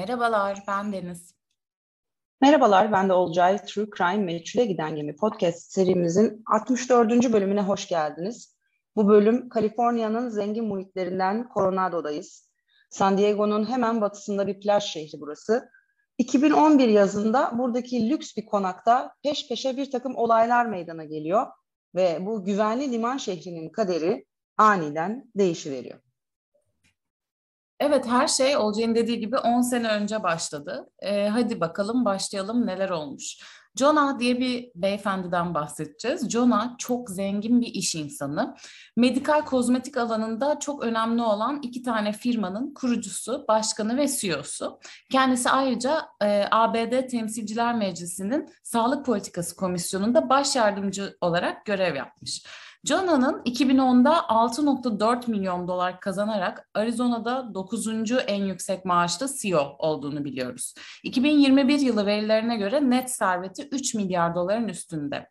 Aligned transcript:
Merhabalar, 0.00 0.64
ben 0.68 0.92
Deniz. 0.92 1.34
Merhabalar, 2.40 2.92
ben 2.92 3.08
de 3.08 3.12
Olcay. 3.12 3.64
True 3.64 3.86
Crime 3.98 4.24
Meçhule 4.24 4.64
Giden 4.64 4.96
Gemi 4.96 5.16
podcast 5.16 5.72
serimizin 5.72 6.42
64. 6.52 7.32
bölümüne 7.32 7.62
hoş 7.62 7.88
geldiniz. 7.88 8.56
Bu 8.96 9.08
bölüm 9.08 9.48
Kaliforniya'nın 9.48 10.28
zengin 10.28 10.64
muhitlerinden 10.64 11.48
Coronado'dayız. 11.54 12.50
San 12.90 13.18
Diego'nun 13.18 13.70
hemen 13.70 14.00
batısında 14.00 14.46
bir 14.46 14.60
plaj 14.60 14.84
şehri 14.84 15.20
burası. 15.20 15.68
2011 16.18 16.88
yazında 16.88 17.58
buradaki 17.58 18.10
lüks 18.10 18.36
bir 18.36 18.46
konakta 18.46 19.14
peş 19.22 19.48
peşe 19.48 19.76
bir 19.76 19.90
takım 19.90 20.16
olaylar 20.16 20.66
meydana 20.66 21.04
geliyor 21.04 21.46
ve 21.94 22.26
bu 22.26 22.44
güvenli 22.44 22.92
liman 22.92 23.16
şehrinin 23.16 23.68
kaderi 23.68 24.26
aniden 24.56 25.30
değişiveriyor. 25.36 26.09
Evet 27.80 28.06
her 28.06 28.28
şey 28.28 28.56
Olcay'ın 28.56 28.94
dediği 28.94 29.20
gibi 29.20 29.38
10 29.38 29.60
sene 29.60 29.88
önce 29.88 30.22
başladı. 30.22 30.90
Ee, 31.02 31.28
hadi 31.28 31.60
bakalım 31.60 32.04
başlayalım 32.04 32.66
neler 32.66 32.90
olmuş. 32.90 33.36
Jonah 33.76 34.18
diye 34.18 34.40
bir 34.40 34.70
beyefendiden 34.74 35.54
bahsedeceğiz. 35.54 36.30
Jonah 36.30 36.78
çok 36.78 37.10
zengin 37.10 37.60
bir 37.60 37.66
iş 37.66 37.94
insanı. 37.94 38.56
Medikal 38.96 39.44
kozmetik 39.44 39.96
alanında 39.96 40.58
çok 40.58 40.84
önemli 40.84 41.22
olan 41.22 41.60
iki 41.62 41.82
tane 41.82 42.12
firmanın 42.12 42.74
kurucusu, 42.74 43.44
başkanı 43.48 43.96
ve 43.96 44.08
CEO'su. 44.08 44.80
Kendisi 45.12 45.50
ayrıca 45.50 46.02
e, 46.22 46.44
ABD 46.50 47.08
Temsilciler 47.08 47.74
Meclisi'nin 47.74 48.48
Sağlık 48.62 49.06
Politikası 49.06 49.56
Komisyonu'nda 49.56 50.28
baş 50.28 50.56
yardımcı 50.56 51.16
olarak 51.20 51.66
görev 51.66 51.96
yapmış. 51.96 52.44
Jonah'nın 52.84 53.42
2010'da 53.42 54.12
6.4 54.12 55.30
milyon 55.30 55.68
dolar 55.68 56.00
kazanarak 56.00 56.68
Arizona'da 56.74 57.54
9. 57.54 57.86
en 58.26 58.44
yüksek 58.44 58.84
maaşlı 58.84 59.26
CEO 59.40 59.76
olduğunu 59.78 60.24
biliyoruz. 60.24 60.74
2021 61.04 61.78
yılı 61.78 62.06
verilerine 62.06 62.56
göre 62.56 62.90
net 62.90 63.10
serveti 63.10 63.68
3 63.72 63.94
milyar 63.94 64.34
doların 64.34 64.68
üstünde. 64.68 65.28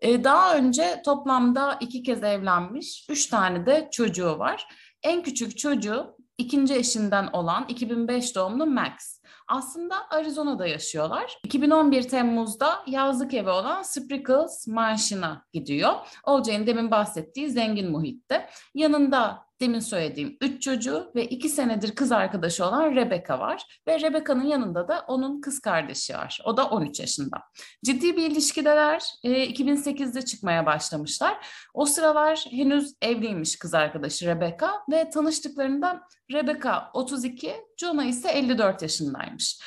Ee, 0.00 0.24
daha 0.24 0.56
önce 0.56 1.02
toplamda 1.04 1.78
iki 1.80 2.02
kez 2.02 2.22
evlenmiş, 2.22 3.06
üç 3.10 3.26
tane 3.26 3.66
de 3.66 3.88
çocuğu 3.92 4.38
var. 4.38 4.66
En 5.02 5.22
küçük 5.22 5.58
çocuğu 5.58 6.16
ikinci 6.38 6.74
eşinden 6.74 7.26
olan 7.32 7.64
2005 7.68 8.36
doğumlu 8.36 8.66
Max. 8.66 9.19
Aslında 9.50 10.10
Arizona'da 10.10 10.66
yaşıyorlar. 10.66 11.38
2011 11.44 12.02
Temmuz'da 12.02 12.82
yazlık 12.86 13.34
evi 13.34 13.50
olan 13.50 13.82
Sprinkles 13.82 14.66
Mansion'a 14.66 15.46
gidiyor. 15.52 15.92
Olcay'ın 16.24 16.66
demin 16.66 16.90
bahsettiği 16.90 17.50
zengin 17.50 17.90
muhitte. 17.90 18.48
Yanında 18.74 19.49
demin 19.60 19.80
söylediğim 19.80 20.36
üç 20.40 20.62
çocuğu 20.62 21.12
ve 21.14 21.24
iki 21.24 21.48
senedir 21.48 21.94
kız 21.94 22.12
arkadaşı 22.12 22.64
olan 22.64 22.94
Rebecca 22.94 23.38
var. 23.38 23.80
Ve 23.88 24.00
Rebecca'nın 24.00 24.44
yanında 24.44 24.88
da 24.88 25.04
onun 25.08 25.40
kız 25.40 25.60
kardeşi 25.60 26.14
var. 26.14 26.40
O 26.44 26.56
da 26.56 26.68
13 26.68 27.00
yaşında. 27.00 27.42
Ciddi 27.84 28.16
bir 28.16 28.30
ilişkideler. 28.30 29.02
E, 29.24 29.30
2008'de 29.30 30.22
çıkmaya 30.22 30.66
başlamışlar. 30.66 31.46
O 31.74 31.86
sıralar 31.86 32.46
henüz 32.50 32.94
evliymiş 33.02 33.58
kız 33.58 33.74
arkadaşı 33.74 34.26
Rebecca 34.26 34.72
ve 34.90 35.10
tanıştıklarında 35.10 36.00
Rebecca 36.32 36.90
32, 36.94 37.54
Jonah 37.76 38.04
ise 38.04 38.30
54 38.30 38.82
yaşındaymış. 38.82 39.60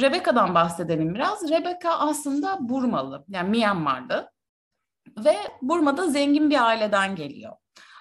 Rebecca'dan 0.00 0.54
bahsedelim 0.54 1.14
biraz. 1.14 1.50
Rebecca 1.50 1.90
aslında 1.90 2.58
Burmalı, 2.60 3.24
yani 3.28 3.50
Myanmar'da 3.50 4.30
ve 5.24 5.36
Burma'da 5.62 6.10
zengin 6.10 6.50
bir 6.50 6.66
aileden 6.66 7.16
geliyor. 7.16 7.52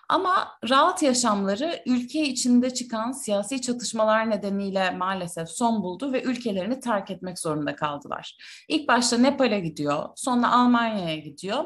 Ama 0.09 0.47
rahat 0.69 1.03
yaşamları 1.03 1.83
ülke 1.85 2.21
içinde 2.21 2.73
çıkan 2.73 3.11
siyasi 3.11 3.61
çatışmalar 3.61 4.29
nedeniyle 4.29 4.91
maalesef 4.91 5.49
son 5.49 5.83
buldu 5.83 6.13
ve 6.13 6.23
ülkelerini 6.23 6.79
terk 6.79 7.11
etmek 7.11 7.39
zorunda 7.39 7.75
kaldılar. 7.75 8.37
İlk 8.67 8.87
başta 8.87 9.17
Nepal'e 9.17 9.59
gidiyor, 9.59 10.09
sonra 10.15 10.51
Almanya'ya 10.51 11.15
gidiyor. 11.15 11.65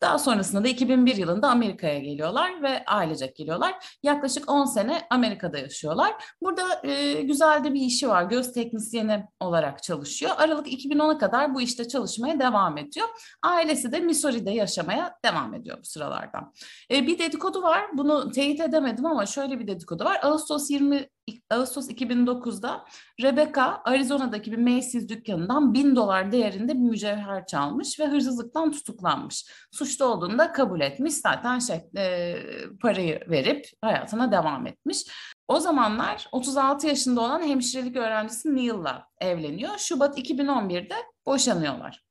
Daha 0.00 0.18
sonrasında 0.18 0.64
da 0.64 0.68
2001 0.68 1.16
yılında 1.16 1.48
Amerika'ya 1.48 1.98
geliyorlar 1.98 2.62
ve 2.62 2.84
ailecek 2.84 3.36
geliyorlar. 3.36 3.98
Yaklaşık 4.02 4.50
10 4.50 4.64
sene 4.64 5.06
Amerika'da 5.10 5.58
yaşıyorlar. 5.58 6.12
Burada 6.42 6.86
e, 6.88 7.22
güzel 7.22 7.64
de 7.64 7.74
bir 7.74 7.80
işi 7.80 8.08
var. 8.08 8.22
Göz 8.22 8.52
teknisyeni 8.52 9.24
olarak 9.40 9.82
çalışıyor. 9.82 10.32
Aralık 10.36 10.66
2010'a 10.66 11.18
kadar 11.18 11.54
bu 11.54 11.60
işte 11.60 11.88
çalışmaya 11.88 12.40
devam 12.40 12.78
ediyor. 12.78 13.08
Ailesi 13.42 13.92
de 13.92 14.00
Missouri'de 14.00 14.50
yaşamaya 14.50 15.18
devam 15.24 15.54
ediyor 15.54 15.78
bu 15.80 15.84
sıralardan. 15.84 16.52
E, 16.90 17.06
bir 17.06 17.18
dedikodu 17.18 17.62
var. 17.62 17.86
Bunu 17.92 18.30
teyit 18.30 18.60
edemedim 18.60 19.06
ama 19.06 19.26
şöyle 19.26 19.58
bir 19.58 19.66
dedikodu 19.66 20.04
var. 20.04 20.20
Ağustos 20.22 20.70
20 20.70 21.08
Ağustos 21.50 21.90
2009'da 21.90 22.84
Rebecca 23.22 23.80
Arizona'daki 23.84 24.52
bir 24.52 24.58
Macy's 24.58 25.08
dükkanından 25.08 25.74
bin 25.74 25.96
dolar 25.96 26.32
değerinde 26.32 26.74
bir 26.74 26.78
mücevher 26.78 27.46
çalmış 27.46 28.00
ve 28.00 28.06
hırsızlıktan 28.06 28.72
tutuklanmış. 28.72 29.46
Suçlu 29.70 30.04
olduğunu 30.04 30.38
da 30.38 30.52
kabul 30.52 30.80
etmiş. 30.80 31.14
Zaten 31.14 31.58
şey, 31.58 31.80
e, 31.96 32.36
parayı 32.82 33.20
verip 33.28 33.66
hayatına 33.82 34.32
devam 34.32 34.66
etmiş. 34.66 35.04
O 35.48 35.60
zamanlar 35.60 36.28
36 36.32 36.86
yaşında 36.86 37.20
olan 37.20 37.42
hemşirelik 37.42 37.96
öğrencisi 37.96 38.56
Neil'la 38.56 39.06
evleniyor. 39.20 39.78
Şubat 39.78 40.18
2011'de 40.18 40.94
boşanıyorlar. 41.26 42.07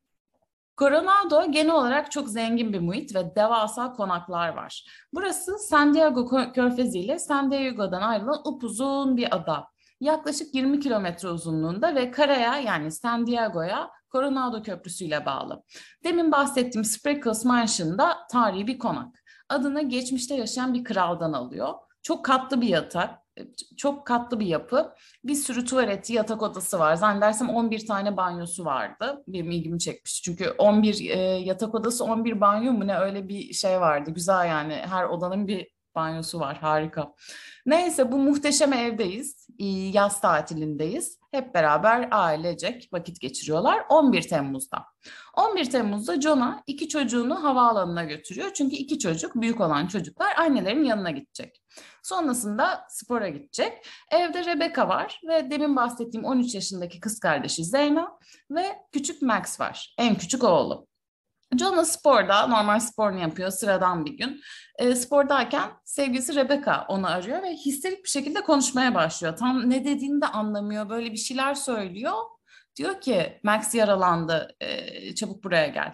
Coronado 0.77 1.51
genel 1.51 1.73
olarak 1.73 2.11
çok 2.11 2.29
zengin 2.29 2.73
bir 2.73 2.79
muhit 2.79 3.15
ve 3.15 3.35
devasa 3.35 3.93
konaklar 3.93 4.49
var. 4.49 4.85
Burası 5.13 5.59
San 5.59 5.93
Diego 5.93 6.51
Körfezi 6.53 6.99
ile 6.99 7.19
San 7.19 7.51
Diego'dan 7.51 8.01
ayrılan 8.01 8.41
upuzun 8.45 9.17
bir 9.17 9.35
ada. 9.35 9.67
Yaklaşık 9.99 10.55
20 10.55 10.79
kilometre 10.79 11.29
uzunluğunda 11.29 11.95
ve 11.95 12.11
karaya 12.11 12.59
yani 12.59 12.91
San 12.91 13.27
Diego'ya 13.27 13.89
Coronado 14.11 14.63
Köprüsü 14.63 15.05
ile 15.05 15.25
bağlı. 15.25 15.63
Demin 16.03 16.31
bahsettiğim 16.31 16.85
Sprinkles 16.85 17.45
Mansion'da 17.45 18.17
tarihi 18.31 18.67
bir 18.67 18.79
konak. 18.79 19.23
Adını 19.49 19.81
geçmişte 19.81 20.35
yaşayan 20.35 20.73
bir 20.73 20.83
kraldan 20.83 21.33
alıyor. 21.33 21.73
Çok 22.01 22.25
katlı 22.25 22.61
bir 22.61 22.67
yatak, 22.67 23.19
çok 23.77 24.07
katlı 24.07 24.39
bir 24.39 24.45
yapı. 24.45 24.93
Bir 25.23 25.35
sürü 25.35 25.65
tuvaleti, 25.65 26.13
yatak 26.13 26.41
odası 26.41 26.79
var. 26.79 26.95
Zannedersem 26.95 27.49
11 27.49 27.87
tane 27.87 28.17
banyosu 28.17 28.65
vardı. 28.65 29.23
Benim 29.27 29.51
ilgimi 29.51 29.79
çekmiş. 29.79 30.21
Çünkü 30.23 30.49
11 30.57 31.09
e, 31.09 31.19
yatak 31.19 31.75
odası, 31.75 32.03
11 32.03 32.41
banyo 32.41 32.73
mu 32.73 32.87
ne 32.87 32.97
öyle 32.97 33.27
bir 33.29 33.53
şey 33.53 33.79
vardı. 33.81 34.11
Güzel 34.11 34.47
yani. 34.47 34.73
Her 34.73 35.03
odanın 35.05 35.47
bir 35.47 35.67
banyosu 35.95 36.39
var. 36.39 36.57
Harika. 36.57 37.13
Neyse 37.65 38.11
bu 38.11 38.17
muhteşem 38.17 38.73
evdeyiz. 38.73 39.47
Yaz 39.93 40.21
tatilindeyiz. 40.21 41.19
Hep 41.37 41.53
beraber 41.53 42.07
ailecek 42.11 42.89
vakit 42.93 43.19
geçiriyorlar 43.19 43.85
11 43.89 44.21
Temmuz'da. 44.21 44.85
11 45.33 45.69
Temmuz'da 45.69 46.21
Jonah 46.21 46.61
iki 46.67 46.89
çocuğunu 46.89 47.43
havaalanına 47.43 48.03
götürüyor. 48.03 48.53
Çünkü 48.53 48.75
iki 48.75 48.99
çocuk, 48.99 49.35
büyük 49.35 49.61
olan 49.61 49.87
çocuklar 49.87 50.35
annelerin 50.37 50.83
yanına 50.83 51.11
gidecek. 51.11 51.61
Sonrasında 52.03 52.85
spora 52.89 53.29
gidecek. 53.29 53.87
Evde 54.11 54.45
Rebecca 54.45 54.87
var 54.87 55.21
ve 55.27 55.51
demin 55.51 55.75
bahsettiğim 55.75 56.25
13 56.25 56.55
yaşındaki 56.55 56.99
kız 56.99 57.19
kardeşi 57.19 57.65
Zeyna 57.65 58.19
ve 58.51 58.65
küçük 58.91 59.21
Max 59.21 59.59
var. 59.59 59.95
En 59.97 60.15
küçük 60.15 60.43
oğlu. 60.43 60.87
Jonah 61.55 61.85
sporda, 61.85 62.47
normal 62.47 62.79
sporunu 62.79 63.19
yapıyor 63.19 63.49
sıradan 63.49 64.05
bir 64.05 64.17
gün. 64.17 64.41
E, 64.77 64.95
spordayken 64.95 65.69
sevgilisi 65.85 66.35
Rebecca 66.35 66.85
onu 66.87 67.07
arıyor 67.07 67.43
ve 67.43 67.53
histerik 67.53 68.03
bir 68.03 68.09
şekilde 68.09 68.41
konuşmaya 68.41 68.95
başlıyor. 68.95 69.37
Tam 69.37 69.69
ne 69.69 69.85
dediğini 69.85 70.21
de 70.21 70.27
anlamıyor. 70.27 70.89
Böyle 70.89 71.11
bir 71.11 71.17
şeyler 71.17 71.53
söylüyor. 71.53 72.13
Diyor 72.75 73.01
ki 73.01 73.39
Max 73.43 73.75
yaralandı, 73.75 74.55
e, 74.59 75.15
çabuk 75.15 75.43
buraya 75.43 75.67
gel. 75.67 75.93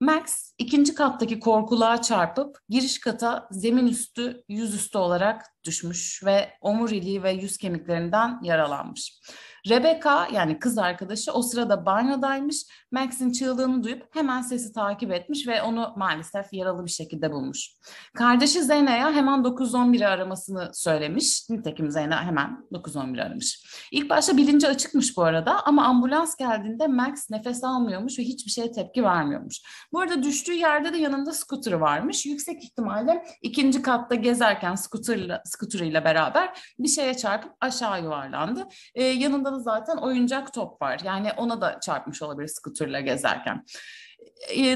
Max 0.00 0.52
ikinci 0.58 0.94
kattaki 0.94 1.40
korkuluğa 1.40 2.02
çarpıp 2.02 2.58
giriş 2.68 3.00
kata 3.00 3.48
zemin 3.50 3.86
üstü 3.86 4.44
yüzüstü 4.48 4.98
olarak 4.98 5.44
düşmüş 5.64 6.24
ve 6.24 6.50
omuriliği 6.60 7.22
ve 7.22 7.32
yüz 7.32 7.58
kemiklerinden 7.58 8.40
yaralanmış. 8.42 9.20
Rebecca 9.68 10.28
yani 10.32 10.58
kız 10.58 10.78
arkadaşı 10.78 11.32
o 11.32 11.42
sırada 11.42 11.86
banyodaymış. 11.86 12.56
Max'in 12.94 13.32
çığlığını 13.32 13.82
duyup 13.82 14.06
hemen 14.10 14.42
sesi 14.42 14.72
takip 14.72 15.12
etmiş 15.12 15.48
ve 15.48 15.62
onu 15.62 15.92
maalesef 15.96 16.52
yaralı 16.52 16.84
bir 16.84 16.90
şekilde 16.90 17.32
bulmuş. 17.32 17.70
Kardeşi 18.14 18.62
Zeyna'ya 18.62 19.12
hemen 19.12 19.40
911'i 19.40 20.06
aramasını 20.06 20.70
söylemiş. 20.74 21.50
Nitekim 21.50 21.90
Zeyna 21.90 22.24
hemen 22.24 22.66
911'i 22.72 23.22
aramış. 23.22 23.64
İlk 23.92 24.10
başta 24.10 24.36
bilinci 24.36 24.68
açıkmış 24.68 25.16
bu 25.16 25.22
arada 25.22 25.66
ama 25.66 25.84
ambulans 25.84 26.36
geldiğinde 26.36 26.86
Max 26.86 27.30
nefes 27.30 27.64
almıyormuş 27.64 28.18
ve 28.18 28.22
hiçbir 28.22 28.50
şeye 28.50 28.72
tepki 28.72 29.04
vermiyormuş. 29.04 29.60
Bu 29.92 30.00
arada 30.00 30.22
düştüğü 30.22 30.52
yerde 30.52 30.92
de 30.92 30.98
yanında 30.98 31.32
scooter'ı 31.32 31.80
varmış. 31.80 32.26
Yüksek 32.26 32.64
ihtimalle 32.64 33.24
ikinci 33.42 33.82
katta 33.82 34.14
gezerken 34.14 34.74
scooter'la, 34.74 35.42
scooter'ıyla 35.44 36.04
beraber 36.04 36.74
bir 36.78 36.88
şeye 36.88 37.14
çarpıp 37.16 37.52
aşağı 37.60 38.02
yuvarlandı. 38.02 38.68
Ee, 38.94 39.04
yanında 39.04 39.52
da 39.52 39.58
zaten 39.58 39.96
oyuncak 39.96 40.52
top 40.52 40.82
var. 40.82 41.00
Yani 41.04 41.28
ona 41.36 41.60
da 41.60 41.80
çarpmış 41.80 42.22
olabilir 42.22 42.48
scooter'la 42.84 43.00
gezerken. 43.00 43.64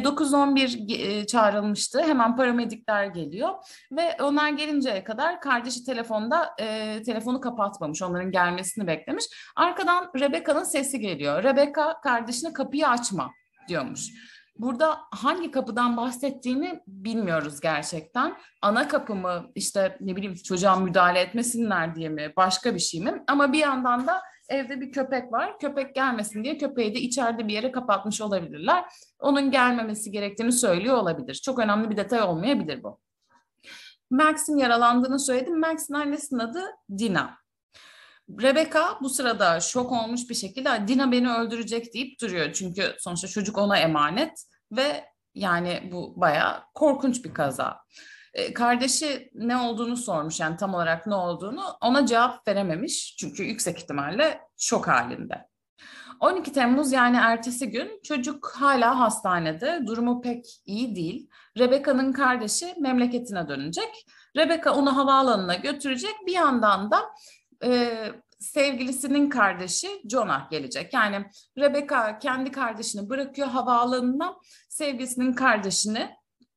911 0.04 0.78
e, 0.90 1.26
çağrılmıştı. 1.26 2.02
Hemen 2.02 2.36
paramedikler 2.36 3.06
geliyor 3.06 3.54
ve 3.92 4.16
onlar 4.22 4.48
gelinceye 4.48 5.04
kadar 5.04 5.40
kardeşi 5.40 5.84
telefonda 5.84 6.54
e, 6.60 7.02
telefonu 7.02 7.40
kapatmamış. 7.40 8.02
Onların 8.02 8.30
gelmesini 8.30 8.86
beklemiş. 8.86 9.24
Arkadan 9.56 10.10
Rebecca'nın 10.20 10.64
sesi 10.64 11.00
geliyor. 11.00 11.44
Rebecca 11.44 12.00
kardeşine 12.02 12.52
kapıyı 12.52 12.88
açma 12.88 13.30
diyormuş. 13.68 14.08
Burada 14.58 14.98
hangi 15.14 15.50
kapıdan 15.50 15.96
bahsettiğini 15.96 16.80
bilmiyoruz 16.86 17.60
gerçekten. 17.60 18.36
Ana 18.62 18.88
kapı 18.88 19.14
mı 19.14 19.50
işte 19.54 19.96
ne 20.00 20.16
bileyim 20.16 20.34
çocuğa 20.34 20.76
müdahale 20.76 21.20
etmesinler 21.20 21.94
diye 21.94 22.08
mi 22.08 22.32
başka 22.36 22.74
bir 22.74 22.80
şey 22.80 23.00
mi? 23.00 23.24
Ama 23.28 23.52
bir 23.52 23.58
yandan 23.58 24.06
da 24.06 24.22
evde 24.48 24.80
bir 24.80 24.92
köpek 24.92 25.32
var. 25.32 25.58
Köpek 25.58 25.94
gelmesin 25.94 26.44
diye 26.44 26.58
köpeği 26.58 26.94
de 26.94 27.00
içeride 27.00 27.48
bir 27.48 27.52
yere 27.52 27.72
kapatmış 27.72 28.20
olabilirler. 28.20 28.84
Onun 29.20 29.50
gelmemesi 29.50 30.10
gerektiğini 30.10 30.52
söylüyor 30.52 30.96
olabilir. 30.96 31.34
Çok 31.34 31.58
önemli 31.58 31.90
bir 31.90 31.96
detay 31.96 32.22
olmayabilir 32.22 32.82
bu. 32.82 33.00
Max'in 34.10 34.56
yaralandığını 34.56 35.18
söyledim. 35.18 35.60
Max'in 35.60 35.94
annesinin 35.94 36.40
adı 36.40 36.64
Dina. 36.98 37.38
Rebecca 38.42 38.84
bu 39.02 39.08
sırada 39.08 39.60
şok 39.60 39.92
olmuş 39.92 40.30
bir 40.30 40.34
şekilde 40.34 40.88
Dina 40.88 41.12
beni 41.12 41.32
öldürecek 41.32 41.94
deyip 41.94 42.20
duruyor. 42.20 42.52
Çünkü 42.52 42.94
sonuçta 42.98 43.28
çocuk 43.28 43.58
ona 43.58 43.78
emanet 43.78 44.44
ve 44.72 45.04
yani 45.34 45.88
bu 45.92 46.20
bayağı 46.20 46.62
korkunç 46.74 47.24
bir 47.24 47.34
kaza. 47.34 47.80
E, 48.34 48.54
kardeşi 48.54 49.30
ne 49.34 49.56
olduğunu 49.56 49.96
sormuş 49.96 50.40
yani 50.40 50.56
tam 50.56 50.74
olarak 50.74 51.06
ne 51.06 51.14
olduğunu 51.14 51.62
ona 51.82 52.06
cevap 52.06 52.48
verememiş 52.48 53.16
çünkü 53.18 53.42
yüksek 53.42 53.78
ihtimalle 53.78 54.40
şok 54.56 54.88
halinde. 54.88 55.48
12 56.20 56.52
Temmuz 56.52 56.92
yani 56.92 57.16
ertesi 57.16 57.70
gün 57.70 58.00
çocuk 58.04 58.52
hala 58.56 59.00
hastanede. 59.00 59.80
Durumu 59.86 60.20
pek 60.20 60.60
iyi 60.66 60.96
değil. 60.96 61.28
Rebecca'nın 61.58 62.12
kardeşi 62.12 62.74
memleketine 62.78 63.48
dönecek. 63.48 64.06
Rebecca 64.36 64.72
onu 64.72 64.96
havaalanına 64.96 65.54
götürecek. 65.54 66.14
Bir 66.26 66.32
yandan 66.32 66.90
da 66.90 67.02
e, 67.64 67.92
sevgilisinin 68.38 69.30
kardeşi 69.30 69.88
Jonah 70.10 70.50
gelecek. 70.50 70.94
Yani 70.94 71.26
Rebecca 71.58 72.18
kendi 72.18 72.52
kardeşini 72.52 73.10
bırakıyor 73.10 73.48
havaalanına. 73.48 74.36
Sevgilisinin 74.68 75.32
kardeşini 75.32 76.10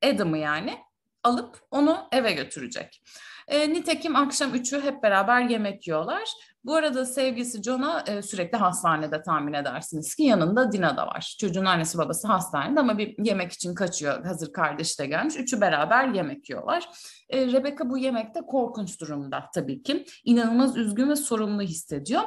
Adam'ı 0.03 0.37
yani 0.37 0.77
alıp 1.23 1.59
onu 1.71 1.97
eve 2.11 2.31
götürecek. 2.31 3.01
E, 3.47 3.73
nitekim 3.73 4.15
akşam 4.15 4.53
üçü 4.53 4.81
hep 4.81 5.03
beraber 5.03 5.41
yemek 5.41 5.87
yiyorlar. 5.87 6.23
Bu 6.63 6.75
arada 6.75 7.05
sevgisi 7.05 7.63
John'a 7.63 8.03
e, 8.07 8.21
sürekli 8.21 8.57
hastanede 8.57 9.21
tahmin 9.21 9.53
edersiniz 9.53 10.15
ki 10.15 10.23
yanında 10.23 10.71
Dina 10.71 10.97
da 10.97 11.07
var. 11.07 11.35
Çocuğun 11.39 11.65
annesi 11.65 11.97
babası 11.97 12.27
hastanede 12.27 12.79
ama 12.79 12.97
bir 12.97 13.25
yemek 13.25 13.51
için 13.51 13.75
kaçıyor. 13.75 14.25
Hazır 14.25 14.53
kardeşi 14.53 14.99
de 14.99 15.05
gelmiş. 15.05 15.35
Üçü 15.37 15.61
beraber 15.61 16.07
yemek 16.07 16.49
yiyorlar. 16.49 16.89
E, 17.29 17.47
Rebecca 17.47 17.89
bu 17.89 17.97
yemekte 17.97 18.41
korkunç 18.41 19.01
durumda 19.01 19.49
tabii 19.53 19.83
ki. 19.83 20.05
İnanılmaz 20.25 20.77
üzgün 20.77 21.09
ve 21.09 21.15
sorumlu 21.15 21.61
hissediyor. 21.61 22.21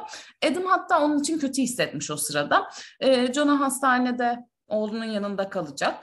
Adam 0.51 0.65
hatta 0.65 1.01
onun 1.01 1.19
için 1.19 1.39
kötü 1.39 1.61
hissetmiş 1.61 2.11
o 2.11 2.17
sırada. 2.17 2.69
E, 2.99 3.33
John'a 3.33 3.59
hastanede 3.59 4.39
oğlunun 4.67 5.05
yanında 5.05 5.49
kalacak. 5.49 5.95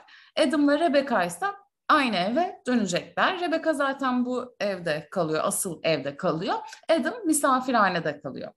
Adam'la 0.47 0.79
Rebecca 0.79 1.23
ise 1.23 1.45
aynı 1.89 2.15
eve 2.15 2.61
dönecekler. 2.67 3.41
Rebecca 3.41 3.73
zaten 3.73 4.25
bu 4.25 4.55
evde 4.59 5.07
kalıyor, 5.11 5.41
asıl 5.43 5.79
evde 5.83 6.17
kalıyor. 6.17 6.55
Adam 6.89 7.13
misafirhanede 7.25 8.21
kalıyor. 8.21 8.51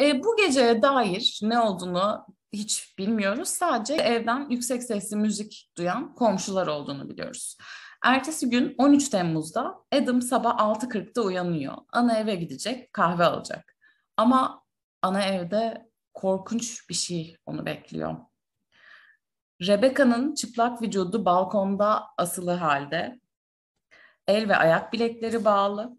E, 0.00 0.24
bu 0.24 0.36
geceye 0.36 0.82
dair 0.82 1.40
ne 1.42 1.58
olduğunu 1.58 2.26
hiç 2.52 2.98
bilmiyoruz. 2.98 3.48
Sadece 3.48 3.94
evden 3.94 4.48
yüksek 4.50 4.82
sesli 4.82 5.16
müzik 5.16 5.70
duyan 5.76 6.14
komşular 6.14 6.66
olduğunu 6.66 7.08
biliyoruz. 7.08 7.56
Ertesi 8.04 8.50
gün 8.50 8.74
13 8.78 9.08
Temmuz'da 9.08 9.74
Adam 9.92 10.22
sabah 10.22 10.58
6.40'da 10.58 11.22
uyanıyor. 11.22 11.74
Ana 11.92 12.18
eve 12.18 12.34
gidecek, 12.34 12.92
kahve 12.92 13.24
alacak. 13.24 13.76
Ama 14.16 14.62
ana 15.02 15.22
evde 15.22 15.88
korkunç 16.14 16.88
bir 16.88 16.94
şey 16.94 17.36
onu 17.46 17.66
bekliyor. 17.66 18.16
Rebecca'nın 19.62 20.34
çıplak 20.34 20.82
vücudu 20.82 21.24
balkonda 21.24 22.04
asılı 22.18 22.50
halde. 22.50 23.20
El 24.28 24.48
ve 24.48 24.56
ayak 24.56 24.92
bilekleri 24.92 25.44
bağlı. 25.44 25.96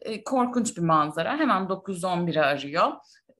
E, 0.00 0.24
korkunç 0.24 0.76
bir 0.76 0.82
manzara. 0.82 1.38
Hemen 1.38 1.62
911'i 1.62 2.40
arıyor 2.40 2.92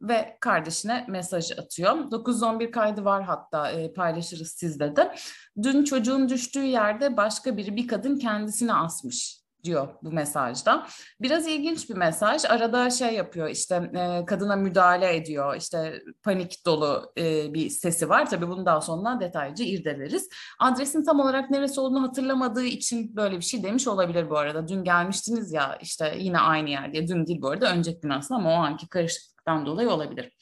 ve 0.02 0.36
kardeşine 0.40 1.04
mesaj 1.08 1.58
atıyor. 1.58 2.10
911 2.10 2.72
kaydı 2.72 3.04
var 3.04 3.22
hatta 3.22 3.70
e, 3.70 3.92
paylaşırız 3.92 4.48
sizde 4.48 4.96
de. 4.96 5.14
Dün 5.62 5.84
çocuğun 5.84 6.28
düştüğü 6.28 6.64
yerde 6.64 7.16
başka 7.16 7.56
biri 7.56 7.76
bir 7.76 7.88
kadın 7.88 8.18
kendisini 8.18 8.74
asmış 8.74 9.47
diyor 9.68 9.88
bu 10.02 10.12
mesajda. 10.12 10.86
Biraz 11.20 11.46
ilginç 11.46 11.90
bir 11.90 11.94
mesaj. 11.94 12.44
Arada 12.44 12.90
şey 12.90 13.14
yapıyor 13.14 13.48
işte 13.48 13.90
e, 13.94 14.24
kadına 14.24 14.56
müdahale 14.56 15.16
ediyor. 15.16 15.56
İşte 15.56 16.02
panik 16.22 16.66
dolu 16.66 17.12
e, 17.18 17.54
bir 17.54 17.70
sesi 17.70 18.08
var. 18.08 18.30
Tabii 18.30 18.48
bunu 18.48 18.66
daha 18.66 18.80
sonra 18.80 19.20
detaylıca 19.20 19.64
irdeleriz. 19.64 20.28
Adresin 20.58 21.04
tam 21.04 21.20
olarak 21.20 21.50
neresi 21.50 21.80
olduğunu 21.80 22.02
hatırlamadığı 22.02 22.64
için 22.64 23.16
böyle 23.16 23.36
bir 23.36 23.44
şey 23.44 23.62
demiş 23.62 23.88
olabilir 23.88 24.30
bu 24.30 24.38
arada. 24.38 24.68
Dün 24.68 24.84
gelmiştiniz 24.84 25.52
ya 25.52 25.78
işte 25.82 26.14
yine 26.18 26.38
aynı 26.38 26.70
yer 26.70 26.92
diye. 26.92 27.08
Dün 27.08 27.26
değil 27.26 27.42
bu 27.42 27.48
arada 27.48 27.72
önceki 27.72 28.00
gün 28.00 28.10
aslında 28.10 28.40
ama 28.40 28.50
o 28.50 28.54
anki 28.54 28.88
karışıklıktan 28.88 29.66
dolayı 29.66 29.90
olabilir. 29.90 30.32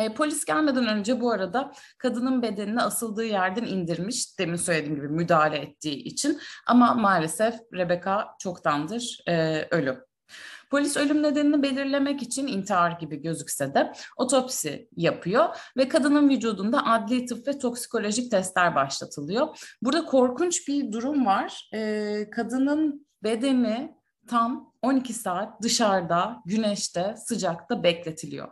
E, 0.00 0.14
polis 0.14 0.44
gelmeden 0.44 0.88
önce 0.88 1.20
bu 1.20 1.30
arada 1.30 1.72
kadının 1.98 2.42
bedenini 2.42 2.82
asıldığı 2.82 3.24
yerden 3.24 3.64
indirmiş. 3.64 4.38
Demin 4.38 4.56
söylediğim 4.56 4.96
gibi 4.96 5.08
müdahale 5.08 5.58
ettiği 5.58 5.94
için. 5.94 6.40
Ama 6.66 6.94
maalesef 6.94 7.54
Rebecca 7.74 8.28
çoktandır 8.38 9.18
e, 9.28 9.66
ölü. 9.70 10.10
Polis 10.70 10.96
ölüm 10.96 11.22
nedenini 11.22 11.62
belirlemek 11.62 12.22
için 12.22 12.46
intihar 12.46 12.90
gibi 12.90 13.22
gözükse 13.22 13.74
de 13.74 13.92
otopsi 14.16 14.88
yapıyor 14.96 15.56
ve 15.76 15.88
kadının 15.88 16.28
vücudunda 16.28 16.86
adli 16.86 17.26
tıp 17.26 17.48
ve 17.48 17.58
toksikolojik 17.58 18.30
testler 18.30 18.74
başlatılıyor. 18.74 19.58
Burada 19.82 20.04
korkunç 20.04 20.68
bir 20.68 20.92
durum 20.92 21.26
var. 21.26 21.70
Ee, 21.74 22.30
kadının 22.30 23.06
bedeni 23.24 23.94
tam 24.28 24.72
12 24.82 25.12
saat 25.12 25.62
dışarıda, 25.62 26.42
güneşte, 26.46 27.14
sıcakta 27.16 27.82
bekletiliyor. 27.82 28.48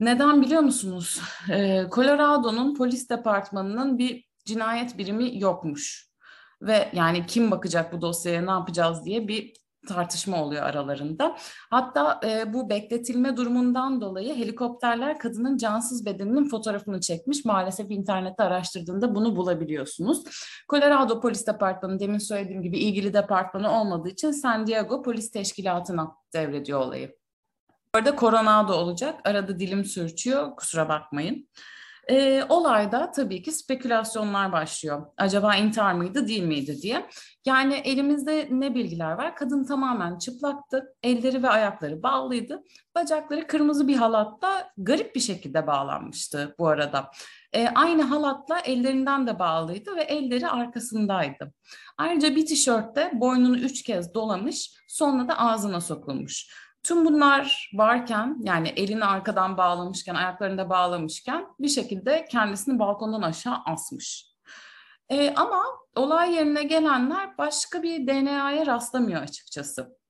Neden 0.00 0.42
biliyor 0.42 0.62
musunuz? 0.62 1.20
Ee, 1.50 1.84
Colorado'nun 1.92 2.74
polis 2.74 3.10
departmanının 3.10 3.98
bir 3.98 4.24
cinayet 4.44 4.98
birimi 4.98 5.38
yokmuş. 5.38 6.10
Ve 6.62 6.88
yani 6.92 7.26
kim 7.26 7.50
bakacak 7.50 7.92
bu 7.92 8.02
dosyaya 8.02 8.42
ne 8.42 8.50
yapacağız 8.50 9.04
diye 9.04 9.28
bir 9.28 9.52
tartışma 9.88 10.44
oluyor 10.44 10.62
aralarında. 10.62 11.36
Hatta 11.70 12.20
e, 12.24 12.52
bu 12.52 12.70
bekletilme 12.70 13.36
durumundan 13.36 14.00
dolayı 14.00 14.34
helikopterler 14.34 15.18
kadının 15.18 15.56
cansız 15.56 16.06
bedeninin 16.06 16.48
fotoğrafını 16.48 17.00
çekmiş. 17.00 17.44
Maalesef 17.44 17.90
internette 17.90 18.42
araştırdığında 18.42 19.14
bunu 19.14 19.36
bulabiliyorsunuz. 19.36 20.24
Colorado 20.70 21.20
Polis 21.20 21.46
Departmanı 21.46 22.00
demin 22.00 22.18
söylediğim 22.18 22.62
gibi 22.62 22.78
ilgili 22.78 23.14
departmanı 23.14 23.80
olmadığı 23.80 24.08
için 24.08 24.30
San 24.30 24.66
Diego 24.66 25.02
Polis 25.02 25.30
Teşkilatı'na 25.30 26.16
devrediyor 26.34 26.80
olayı. 26.80 27.19
Orada 27.96 28.16
Coronado 28.16 28.74
olacak. 28.74 29.20
Arada 29.24 29.58
dilim 29.58 29.84
sürçüyor. 29.84 30.56
Kusura 30.56 30.88
bakmayın. 30.88 31.48
E, 32.08 32.44
olayda 32.48 33.10
tabii 33.10 33.42
ki 33.42 33.52
spekülasyonlar 33.52 34.52
başlıyor. 34.52 35.06
Acaba 35.16 35.56
intihar 35.56 35.92
mıydı 35.92 36.28
değil 36.28 36.42
miydi 36.42 36.82
diye. 36.82 37.06
Yani 37.46 37.74
elimizde 37.74 38.48
ne 38.50 38.74
bilgiler 38.74 39.12
var? 39.12 39.36
Kadın 39.36 39.64
tamamen 39.64 40.18
çıplaktı. 40.18 40.94
Elleri 41.02 41.42
ve 41.42 41.48
ayakları 41.48 42.02
bağlıydı. 42.02 42.62
Bacakları 42.94 43.46
kırmızı 43.46 43.88
bir 43.88 43.96
halatla 43.96 44.72
garip 44.76 45.14
bir 45.14 45.20
şekilde 45.20 45.66
bağlanmıştı 45.66 46.54
bu 46.58 46.68
arada. 46.68 47.10
E, 47.52 47.68
aynı 47.68 48.02
halatla 48.02 48.58
ellerinden 48.58 49.26
de 49.26 49.38
bağlıydı 49.38 49.96
ve 49.96 50.02
elleri 50.02 50.48
arkasındaydı. 50.48 51.52
Ayrıca 51.98 52.36
bir 52.36 52.46
tişörtte 52.46 53.10
boynunu 53.14 53.58
üç 53.58 53.82
kez 53.82 54.14
dolamış 54.14 54.70
sonra 54.88 55.28
da 55.28 55.38
ağzına 55.38 55.80
sokulmuş. 55.80 56.69
Tüm 56.82 57.04
bunlar 57.04 57.70
varken 57.74 58.36
yani 58.42 58.68
elini 58.68 59.04
arkadan 59.04 59.56
bağlamışken, 59.56 60.14
ayaklarını 60.14 60.58
da 60.58 60.70
bağlamışken 60.70 61.46
bir 61.60 61.68
şekilde 61.68 62.24
kendisini 62.30 62.78
balkondan 62.78 63.22
aşağı 63.22 63.56
asmış. 63.66 64.26
Ee, 65.08 65.34
ama 65.36 65.64
olay 65.96 66.34
yerine 66.34 66.62
gelenler 66.62 67.38
başka 67.38 67.82
bir 67.82 68.06
DNA'ya 68.06 68.66
rastlamıyor 68.66 69.22
açıkçası. 69.22 70.00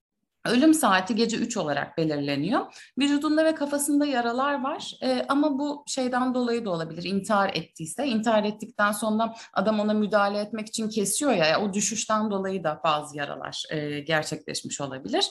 Ölüm 0.46 0.74
saati 0.74 1.14
gece 1.14 1.36
3 1.36 1.56
olarak 1.56 1.98
belirleniyor. 1.98 2.90
Vücudunda 2.98 3.44
ve 3.44 3.54
kafasında 3.54 4.06
yaralar 4.06 4.62
var 4.62 4.94
ee, 5.02 5.24
ama 5.28 5.58
bu 5.58 5.84
şeyden 5.86 6.34
dolayı 6.34 6.64
da 6.64 6.70
olabilir. 6.70 7.04
İntihar 7.04 7.50
ettiyse, 7.54 8.06
intihar 8.06 8.44
ettikten 8.44 8.92
sonra 8.92 9.34
adam 9.52 9.80
ona 9.80 9.94
müdahale 9.94 10.38
etmek 10.38 10.68
için 10.68 10.88
kesiyor 10.88 11.32
ya, 11.32 11.60
o 11.60 11.72
düşüşten 11.72 12.30
dolayı 12.30 12.64
da 12.64 12.80
bazı 12.84 13.16
yaralar 13.16 13.64
e, 13.70 14.00
gerçekleşmiş 14.00 14.80
olabilir. 14.80 15.30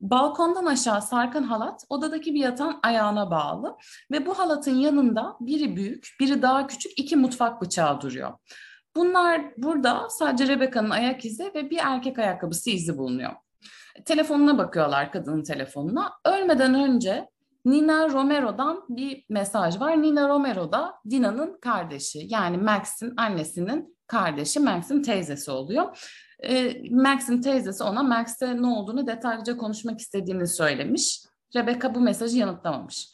Balkondan 0.00 0.66
aşağı 0.66 1.02
sarkan 1.02 1.42
halat 1.42 1.84
odadaki 1.88 2.34
bir 2.34 2.40
yatan 2.40 2.80
ayağına 2.82 3.30
bağlı 3.30 3.76
ve 4.10 4.26
bu 4.26 4.38
halatın 4.38 4.74
yanında 4.74 5.36
biri 5.40 5.76
büyük, 5.76 6.08
biri 6.20 6.42
daha 6.42 6.66
küçük 6.66 6.98
iki 6.98 7.16
mutfak 7.16 7.62
bıçağı 7.62 8.00
duruyor. 8.00 8.32
Bunlar 8.96 9.42
burada 9.56 10.08
sadece 10.10 10.48
Rebecca'nın 10.48 10.90
ayak 10.90 11.24
izi 11.24 11.52
ve 11.54 11.70
bir 11.70 11.78
erkek 11.82 12.18
ayakkabısı 12.18 12.70
izi 12.70 12.98
bulunuyor. 12.98 13.32
Telefonuna 14.04 14.58
bakıyorlar 14.58 15.12
kadının 15.12 15.42
telefonuna. 15.42 16.12
Ölmeden 16.24 16.74
önce 16.74 17.28
Nina 17.64 18.10
Romero'dan 18.10 18.84
bir 18.88 19.24
mesaj 19.28 19.80
var. 19.80 20.02
Nina 20.02 20.28
Romero 20.28 20.72
da 20.72 20.94
Dina'nın 21.10 21.58
kardeşi. 21.60 22.26
Yani 22.28 22.56
Max'in 22.56 23.14
annesinin 23.16 23.96
kardeşi, 24.06 24.60
Max'in 24.60 25.02
teyzesi 25.02 25.50
oluyor. 25.50 26.16
E, 26.42 26.82
Max'in 26.90 27.40
teyzesi 27.40 27.84
ona 27.84 28.02
Max'te 28.02 28.62
ne 28.62 28.66
olduğunu 28.66 29.06
detaylıca 29.06 29.56
konuşmak 29.56 30.00
istediğini 30.00 30.46
söylemiş. 30.46 31.22
Rebecca 31.56 31.94
bu 31.94 32.00
mesajı 32.00 32.38
yanıtlamamış. 32.38 33.08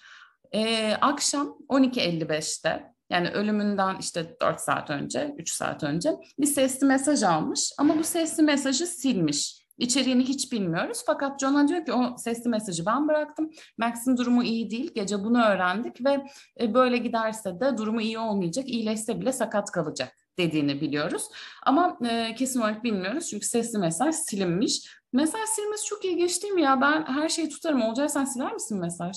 E, 0.53 0.93
akşam 0.95 1.47
12.55'te 1.69 2.93
yani 3.11 3.31
ölümünden 3.31 3.97
işte 4.01 4.37
4 4.41 4.61
saat 4.61 4.91
önce, 4.91 5.35
3 5.39 5.51
saat 5.51 5.83
önce 5.83 6.17
bir 6.39 6.47
sesli 6.47 6.87
mesaj 6.87 7.23
almış 7.23 7.73
ama 7.79 7.99
bu 7.99 8.05
sesli 8.05 8.43
mesajı 8.43 8.87
silmiş. 8.87 9.67
İçeriğini 9.79 10.25
hiç 10.25 10.53
bilmiyoruz 10.53 11.03
fakat 11.07 11.41
Jon'a 11.41 11.69
diyor 11.69 11.85
ki 11.85 11.93
o 11.93 12.17
sesli 12.19 12.51
mesajı 12.51 12.87
ben 12.87 13.09
bıraktım. 13.09 13.51
Max'in 13.79 14.17
durumu 14.17 14.43
iyi 14.45 14.71
değil. 14.71 14.91
Gece 14.95 15.25
bunu 15.25 15.43
öğrendik 15.45 16.05
ve 16.05 16.27
e, 16.61 16.75
böyle 16.75 16.97
giderse 16.97 17.61
de 17.61 17.79
durumu 17.79 18.01
iyi 18.01 18.19
olmayacak. 18.19 18.69
İyileşse 18.69 19.21
bile 19.21 19.33
sakat 19.33 19.71
kalacak 19.71 20.26
dediğini 20.39 20.81
biliyoruz. 20.81 21.29
Ama 21.63 21.99
e, 22.11 22.35
kesin 22.35 22.61
olarak 22.61 22.85
bilmiyoruz 22.85 23.31
çünkü 23.31 23.47
sesli 23.47 23.79
mesaj 23.79 24.15
silinmiş. 24.15 24.89
Mesaj 25.13 25.49
silmesi 25.49 25.85
çok 25.85 26.05
ilginç 26.05 26.43
değil 26.43 26.55
mi 26.55 26.63
ya? 26.63 26.81
Ben 26.81 27.03
her 27.03 27.29
şeyi 27.29 27.49
tutarım. 27.49 27.83
Olcay 27.83 28.09
sen 28.09 28.25
siler 28.25 28.53
misin 28.53 28.81
mesaj? 28.81 29.17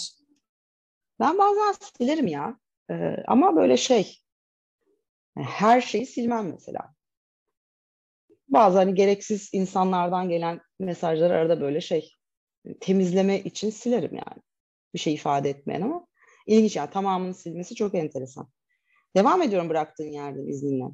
Ben 1.19 1.37
bazen 1.37 1.75
silerim 1.97 2.27
ya. 2.27 2.57
Ee, 2.91 3.15
ama 3.27 3.55
böyle 3.55 3.77
şey 3.77 4.19
her 5.37 5.81
şeyi 5.81 6.05
silmem 6.05 6.51
mesela. 6.51 6.93
Bazı 8.47 8.77
hani 8.77 8.95
gereksiz 8.95 9.49
insanlardan 9.53 10.29
gelen 10.29 10.61
mesajları 10.79 11.33
arada 11.33 11.61
böyle 11.61 11.81
şey 11.81 12.11
temizleme 12.79 13.39
için 13.39 13.69
silerim 13.69 14.13
yani. 14.13 14.41
Bir 14.93 14.99
şey 14.99 15.13
ifade 15.13 15.49
etmeyen 15.49 15.81
ama 15.81 16.07
ilginç 16.47 16.75
yani 16.75 16.89
tamamını 16.89 17.33
silmesi 17.33 17.75
çok 17.75 17.95
enteresan. 17.95 18.49
Devam 19.15 19.41
ediyorum 19.41 19.69
bıraktığın 19.69 20.11
yerden 20.11 20.47
izninle. 20.47 20.85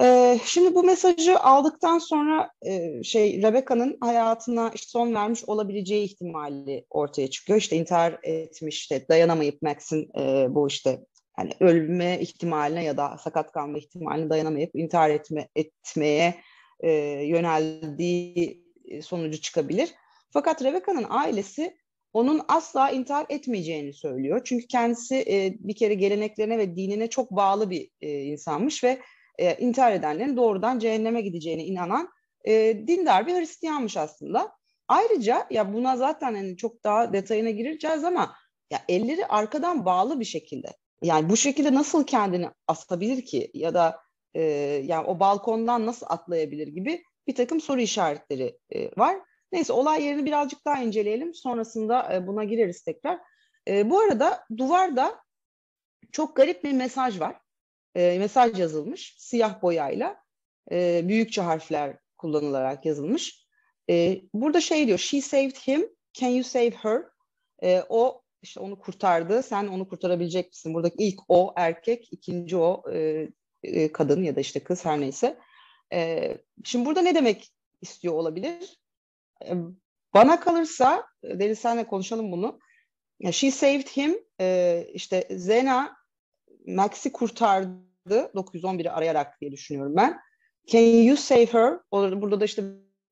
Ee, 0.00 0.38
şimdi 0.44 0.74
bu 0.74 0.82
mesajı 0.82 1.40
aldıktan 1.40 1.98
sonra 1.98 2.50
e, 2.66 3.02
şey 3.02 3.42
Rebecca'nın 3.42 3.98
hayatına 4.00 4.70
işte 4.74 4.86
son 4.90 5.14
vermiş 5.14 5.44
olabileceği 5.44 6.04
ihtimali 6.04 6.84
ortaya 6.90 7.30
çıkıyor. 7.30 7.58
İşte 7.58 7.76
intihar 7.76 8.18
etmiş, 8.22 8.78
işte 8.78 9.08
dayanamayıp 9.08 9.62
Max'in 9.62 10.10
e, 10.18 10.46
bu 10.50 10.68
işte 10.68 11.00
yani 11.38 11.52
ölme 11.60 12.20
ihtimaline 12.20 12.84
ya 12.84 12.96
da 12.96 13.18
sakat 13.18 13.52
kalma 13.52 13.78
ihtimaline 13.78 14.30
dayanamayıp 14.30 14.70
intihar 14.74 15.10
etme 15.10 15.48
etmeye 15.56 16.34
e, 16.80 16.90
yöneldiği 17.24 18.64
sonucu 19.02 19.40
çıkabilir. 19.40 19.94
Fakat 20.30 20.64
Rebecca'nın 20.64 21.06
ailesi 21.08 21.76
onun 22.12 22.40
asla 22.48 22.90
intihar 22.90 23.26
etmeyeceğini 23.28 23.92
söylüyor. 23.92 24.40
Çünkü 24.44 24.66
kendisi 24.66 25.16
e, 25.16 25.56
bir 25.58 25.76
kere 25.76 25.94
geleneklerine 25.94 26.58
ve 26.58 26.76
dinine 26.76 27.10
çok 27.10 27.30
bağlı 27.30 27.70
bir 27.70 27.90
e, 28.00 28.22
insanmış 28.22 28.84
ve 28.84 28.98
e, 29.38 29.54
intihar 29.54 29.92
edenlerin 29.92 30.36
doğrudan 30.36 30.78
cehenneme 30.78 31.20
gideceğine 31.20 31.64
inanan 31.64 32.08
e, 32.44 32.52
dindar 32.86 33.26
bir 33.26 33.34
Hristiyanmış 33.34 33.96
aslında. 33.96 34.58
Ayrıca 34.88 35.46
ya 35.50 35.72
buna 35.72 35.96
zaten 35.96 36.34
hani 36.34 36.56
çok 36.56 36.84
daha 36.84 37.12
detayına 37.12 37.50
gireceğiz 37.50 38.04
ama 38.04 38.34
ya 38.70 38.80
elleri 38.88 39.26
arkadan 39.26 39.84
bağlı 39.84 40.20
bir 40.20 40.24
şekilde. 40.24 40.68
Yani 41.02 41.30
bu 41.30 41.36
şekilde 41.36 41.74
nasıl 41.74 42.06
kendini 42.06 42.50
asabilir 42.68 43.24
ki 43.24 43.50
ya 43.54 43.74
da 43.74 44.00
e, 44.34 44.42
yani 44.84 45.06
o 45.06 45.20
balkondan 45.20 45.86
nasıl 45.86 46.06
atlayabilir 46.10 46.66
gibi 46.66 47.02
bir 47.26 47.34
takım 47.34 47.60
soru 47.60 47.80
işaretleri 47.80 48.58
e, 48.70 48.90
var. 48.96 49.16
Neyse 49.52 49.72
olay 49.72 50.04
yerini 50.04 50.26
birazcık 50.26 50.64
daha 50.64 50.82
inceleyelim. 50.82 51.34
Sonrasında 51.34 52.14
e, 52.14 52.26
buna 52.26 52.44
gireriz 52.44 52.82
tekrar. 52.82 53.18
E, 53.68 53.90
bu 53.90 54.00
arada 54.00 54.44
duvarda 54.56 55.20
çok 56.12 56.36
garip 56.36 56.64
bir 56.64 56.72
mesaj 56.72 57.20
var 57.20 57.36
e, 57.94 58.18
mesaj 58.18 58.60
yazılmış 58.60 59.14
siyah 59.18 59.62
boyayla 59.62 60.16
e, 60.70 61.08
büyükçe 61.08 61.40
harfler 61.40 61.98
kullanılarak 62.18 62.86
yazılmış. 62.86 63.46
E, 63.90 64.20
burada 64.34 64.60
şey 64.60 64.86
diyor, 64.86 64.98
she 64.98 65.20
saved 65.20 65.56
him, 65.56 65.88
can 66.12 66.28
you 66.28 66.44
save 66.44 66.70
her? 66.70 67.02
E, 67.62 67.82
o 67.88 68.22
işte 68.42 68.60
onu 68.60 68.78
kurtardı, 68.78 69.42
sen 69.42 69.66
onu 69.66 69.88
kurtarabilecek 69.88 70.48
misin? 70.48 70.74
Buradaki 70.74 71.04
ilk 71.04 71.20
o 71.28 71.52
erkek, 71.56 72.12
ikinci 72.12 72.56
o 72.56 72.82
e, 72.92 73.28
e, 73.62 73.92
kadın 73.92 74.22
ya 74.22 74.36
da 74.36 74.40
işte 74.40 74.60
kız 74.60 74.84
her 74.84 75.00
neyse. 75.00 75.38
E, 75.92 76.36
şimdi 76.64 76.86
burada 76.86 77.02
ne 77.02 77.14
demek 77.14 77.52
istiyor 77.80 78.14
olabilir? 78.14 78.80
E, 79.44 79.52
bana 80.14 80.40
kalırsa, 80.40 81.06
Deniz 81.24 81.58
senle 81.58 81.86
konuşalım 81.86 82.32
bunu. 82.32 82.60
She 83.32 83.50
saved 83.50 83.86
him, 83.86 84.18
e, 84.40 84.86
işte 84.94 85.28
Zena 85.30 85.97
Max'i 86.68 87.12
kurtardı 87.12 88.30
911'i 88.34 88.90
arayarak 88.90 89.40
diye 89.40 89.52
düşünüyorum 89.52 89.96
ben. 89.96 90.18
Can 90.66 90.80
you 90.80 91.16
save 91.16 91.46
her? 91.46 91.78
Burada 91.92 92.40
da 92.40 92.44
işte 92.44 92.62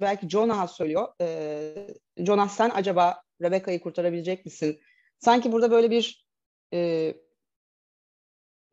belki 0.01 0.29
Jonah 0.29 0.69
söylüyor. 0.69 1.09
Ee, 1.21 1.89
Jonah 2.17 2.49
sen 2.49 2.71
acaba 2.75 3.23
Rebecca'yı 3.43 3.81
kurtarabilecek 3.81 4.45
misin? 4.45 4.81
Sanki 5.19 5.53
burada 5.53 5.71
böyle 5.71 5.91
bir 5.91 6.27
e, 6.73 7.15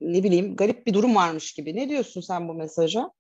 ne 0.02 0.24
bileyim 0.24 0.56
garip 0.56 0.88
bir 0.88 0.94
durum 0.94 1.16
varmış 1.16 1.54
gibi. 1.54 1.76
Ne 1.76 1.90
diyorsun 1.90 2.22
sen 2.22 2.48
bu 2.48 2.54
mesaja? 2.54 3.12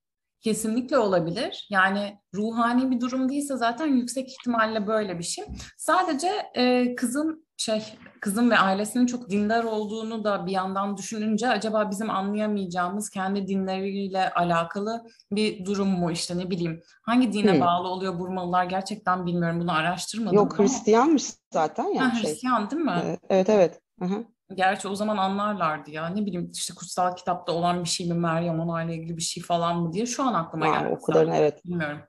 Kesinlikle 0.43 0.97
olabilir. 0.97 1.67
Yani 1.69 2.17
ruhani 2.33 2.91
bir 2.91 3.01
durum 3.01 3.29
değilse 3.29 3.57
zaten 3.57 3.87
yüksek 3.87 4.29
ihtimalle 4.29 4.87
böyle 4.87 5.19
bir 5.19 5.23
şey. 5.23 5.45
Sadece 5.77 6.29
e, 6.55 6.95
kızın 6.95 7.45
şey 7.57 7.83
kızın 8.21 8.49
ve 8.49 8.57
ailesinin 8.57 9.05
çok 9.05 9.29
dindar 9.29 9.63
olduğunu 9.63 10.23
da 10.23 10.45
bir 10.45 10.51
yandan 10.51 10.97
düşününce 10.97 11.49
acaba 11.49 11.89
bizim 11.91 12.09
anlayamayacağımız 12.09 13.09
kendi 13.09 13.47
dinleriyle 13.47 14.29
alakalı 14.29 15.03
bir 15.31 15.65
durum 15.65 15.87
mu 15.87 16.11
işte 16.11 16.37
ne 16.37 16.49
bileyim 16.49 16.81
hangi 17.01 17.33
dine 17.33 17.53
hmm. 17.53 17.61
bağlı 17.61 17.87
oluyor 17.87 18.19
Burmalılar 18.19 18.65
gerçekten 18.65 19.25
bilmiyorum 19.25 19.59
bunu 19.59 19.71
araştırmadım. 19.71 20.35
Yok 20.35 20.59
ama. 20.59 20.63
Hristiyanmış 20.63 21.23
zaten 21.53 21.87
ya. 21.87 22.05
Ha, 22.05 22.15
şey. 22.15 22.29
Hristiyan 22.29 22.71
değil 22.71 22.81
mi? 22.81 23.17
Evet 23.29 23.49
evet. 23.49 23.81
Hı-hı. 23.99 24.25
Gerçi 24.55 24.87
o 24.87 24.95
zaman 24.95 25.17
anlarlardı 25.17 25.91
ya. 25.91 26.07
Ne 26.07 26.25
bileyim 26.25 26.51
işte 26.53 26.73
kutsal 26.73 27.15
kitapta 27.15 27.51
olan 27.51 27.83
bir 27.83 27.89
şey 27.89 28.07
mi 28.07 28.13
Meryem 28.13 28.59
onayla 28.59 28.93
ilgili 28.93 29.17
bir 29.17 29.21
şey 29.21 29.43
falan 29.43 29.81
mı 29.81 29.93
diye 29.93 30.05
şu 30.05 30.23
an 30.23 30.33
aklıma 30.33 30.67
yani 30.67 30.83
geldi. 30.83 30.97
O 31.01 31.05
kadarını 31.05 31.35
evet. 31.35 31.65
Bilmiyorum. 31.65 31.99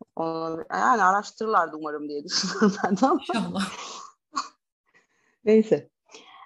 Yani 0.72 1.02
araştırırlardı 1.02 1.76
umarım 1.76 2.08
diye 2.08 2.24
düşünüyorum 2.24 2.72
ben 2.84 2.96
de 2.96 3.06
ama. 3.06 3.20
İnşallah. 3.20 3.68
Neyse. 5.44 5.88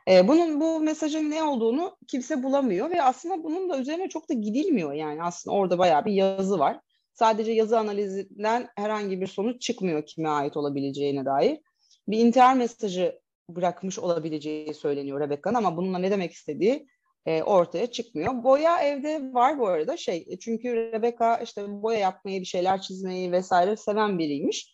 Ee, 0.09 0.29
bunun 0.29 0.61
bu 0.61 0.81
mesajın 0.81 1.31
ne 1.31 1.43
olduğunu 1.43 1.97
kimse 2.07 2.43
bulamıyor 2.43 2.91
ve 2.91 3.03
aslında 3.03 3.45
bunun 3.45 3.71
da 3.71 3.79
üzerine 3.79 4.09
çok 4.09 4.29
da 4.29 4.35
gidilmiyor 4.35 4.93
yani 4.93 5.23
aslında 5.23 5.57
orada 5.57 5.79
bayağı 5.79 6.05
bir 6.05 6.13
yazı 6.13 6.59
var. 6.59 6.81
Sadece 7.15 7.53
yazı 7.53 7.79
analizinden 7.79 8.69
herhangi 8.77 9.21
bir 9.21 9.27
sonuç 9.27 9.63
çıkmıyor 9.63 10.07
kime 10.07 10.29
ait 10.29 10.57
olabileceğine 10.57 11.25
dair. 11.25 11.61
Bir 12.09 12.19
intihar 12.19 12.55
mesajı 12.55 13.21
bırakmış 13.49 13.99
olabileceği 13.99 14.75
söyleniyor 14.75 15.21
Rebecca'nın 15.21 15.55
ama 15.55 15.77
bununla 15.77 15.99
ne 15.99 16.11
demek 16.11 16.33
istediği 16.33 16.89
e, 17.27 17.43
ortaya 17.43 17.87
çıkmıyor. 17.87 18.45
Boya 18.45 18.81
evde 18.81 19.31
var 19.33 19.59
bu 19.59 19.69
arada 19.69 19.97
şey 19.97 20.27
e, 20.29 20.39
çünkü 20.39 20.77
Rebecca 20.77 21.39
işte 21.39 21.83
boya 21.83 21.99
yapmayı 21.99 22.41
bir 22.41 22.47
şeyler 22.47 22.81
çizmeyi 22.81 23.33
vesaire 23.33 23.77
seven 23.77 24.19
biriymiş. 24.19 24.73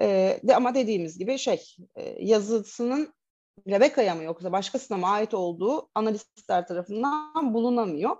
E, 0.00 0.38
de, 0.42 0.56
ama 0.56 0.74
dediğimiz 0.74 1.18
gibi 1.18 1.38
şey 1.38 1.62
e, 1.96 2.24
yazısının 2.24 3.14
Rebecca'ya 3.68 4.14
mı 4.14 4.22
yoksa 4.22 4.52
başkasına 4.52 4.98
mı 4.98 5.06
ait 5.06 5.34
olduğu 5.34 5.88
analistler 5.94 6.66
tarafından 6.66 7.54
bulunamıyor. 7.54 8.16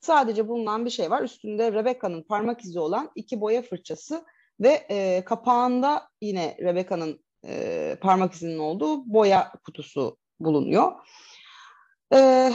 Sadece 0.00 0.48
bulunan 0.48 0.84
bir 0.84 0.90
şey 0.90 1.10
var. 1.10 1.22
Üstünde 1.22 1.72
Rebecca'nın 1.72 2.22
parmak 2.22 2.64
izi 2.64 2.80
olan 2.80 3.10
iki 3.14 3.40
boya 3.40 3.62
fırçası 3.62 4.24
ve 4.60 4.86
e, 4.90 5.24
kapağında 5.24 6.08
yine 6.20 6.56
Rebecca'nın 6.60 7.20
e, 7.44 7.96
parmak 8.00 8.32
izinin 8.32 8.58
olduğu 8.58 9.12
boya 9.12 9.52
kutusu 9.64 10.16
bulunuyor. 10.40 10.92
E, 12.14 12.52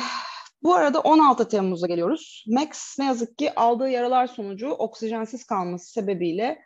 bu 0.63 0.73
arada 0.73 0.99
16 0.99 1.47
Temmuz'a 1.47 1.87
geliyoruz. 1.87 2.45
Max 2.47 2.99
ne 2.99 3.05
yazık 3.05 3.37
ki 3.37 3.55
aldığı 3.55 3.89
yaralar 3.89 4.27
sonucu 4.27 4.69
oksijensiz 4.69 5.45
kalması 5.45 5.91
sebebiyle 5.91 6.59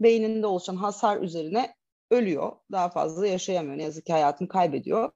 beyninde 0.00 0.46
oluşan 0.46 0.76
hasar 0.76 1.20
üzerine 1.20 1.74
ölüyor. 2.10 2.52
Daha 2.72 2.88
fazla 2.88 3.26
yaşayamıyor. 3.26 3.78
Ne 3.78 3.82
yazık 3.82 4.06
ki 4.06 4.12
hayatını 4.12 4.48
kaybediyor. 4.48 5.12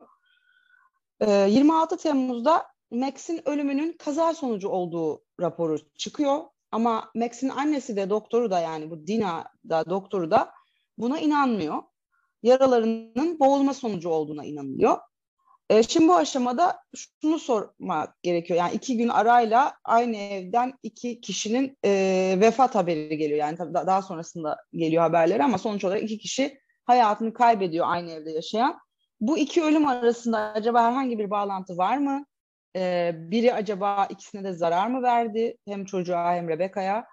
E, 1.21 1.31
26 1.31 1.97
Temmuz'da 1.97 2.67
Max'in 2.91 3.49
ölümünün 3.49 3.93
kaza 3.93 4.35
sonucu 4.35 4.69
olduğu 4.69 5.23
raporu 5.41 5.79
çıkıyor. 5.99 6.41
Ama 6.71 7.11
Max'in 7.15 7.49
annesi 7.49 7.97
de 7.97 8.11
doktoru 8.11 8.51
da 8.51 8.61
yani 8.61 8.91
bu 8.91 9.07
Dina 9.07 9.45
da 9.69 9.91
doktoru 9.91 10.31
da 10.31 10.53
buna 10.99 11.19
inanmıyor. 11.19 11.83
Yaralarının 12.43 13.41
boğulma 13.41 13.75
sonucu 13.75 14.09
olduğuna 14.09 14.45
inanılıyor. 14.45 14.99
E, 15.71 15.83
şimdi 15.83 16.09
bu 16.09 16.17
aşamada 16.17 16.79
şunu 16.97 17.39
sormak 17.39 18.23
gerekiyor. 18.23 18.59
Yani 18.59 18.75
iki 18.75 18.97
gün 18.97 19.09
arayla 19.09 19.75
aynı 19.85 20.17
evden 20.17 20.73
iki 20.83 21.21
kişinin 21.21 21.79
e, 21.85 21.91
vefat 22.41 22.75
haberi 22.75 23.17
geliyor. 23.19 23.39
Yani 23.39 23.57
tabii 23.57 23.75
daha 23.75 24.03
sonrasında 24.03 24.57
geliyor 24.73 25.03
haberleri 25.03 25.45
ama 25.45 25.59
sonuç 25.59 25.85
olarak 25.85 26.03
iki 26.03 26.19
kişi 26.19 26.59
hayatını 26.85 27.33
kaybediyor 27.33 27.87
aynı 27.89 28.11
evde 28.11 28.31
yaşayan. 28.31 28.79
Bu 29.21 29.39
iki 29.39 29.63
ölüm 29.63 29.87
arasında 29.87 30.39
acaba 30.39 30.83
herhangi 30.85 31.19
bir 31.19 31.31
bağlantı 31.31 31.77
var 31.77 31.99
mı? 31.99 32.27
Ee, 32.77 33.13
biri 33.17 33.55
acaba 33.55 34.07
ikisine 34.11 34.45
de 34.45 34.53
zarar 34.53 34.87
mı 34.87 35.03
verdi? 35.03 35.57
Hem 35.69 35.85
çocuğa 35.85 36.35
hem 36.35 36.49
Rebecca'ya. 36.49 37.07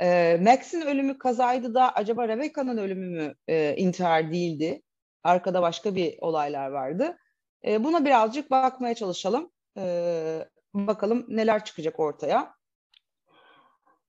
Ee, 0.00 0.38
Max'in 0.42 0.80
ölümü 0.80 1.18
kazaydı 1.18 1.74
da 1.74 1.92
acaba 1.94 2.28
Rebecca'nın 2.28 2.76
ölümü 2.76 3.08
mü 3.08 3.34
e, 3.48 3.76
intihar 3.76 4.32
değildi? 4.32 4.82
Arkada 5.24 5.62
başka 5.62 5.94
bir 5.94 6.18
olaylar 6.20 6.70
vardı. 6.70 7.18
E, 7.66 7.84
buna 7.84 8.04
birazcık 8.04 8.50
bakmaya 8.50 8.94
çalışalım. 8.94 9.50
E, 9.78 10.48
bakalım 10.74 11.26
neler 11.28 11.64
çıkacak 11.64 12.00
ortaya. 12.00 12.54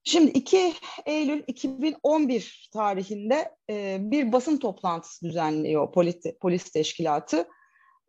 Şimdi 0.03 0.31
2 0.31 0.73
Eylül 1.05 1.43
2011 1.47 2.69
tarihinde 2.73 3.55
e, 3.69 3.97
bir 3.99 4.31
basın 4.31 4.57
toplantısı 4.57 5.25
düzenliyor 5.25 5.91
polis, 5.91 6.17
polis 6.41 6.71
teşkilatı. 6.71 7.47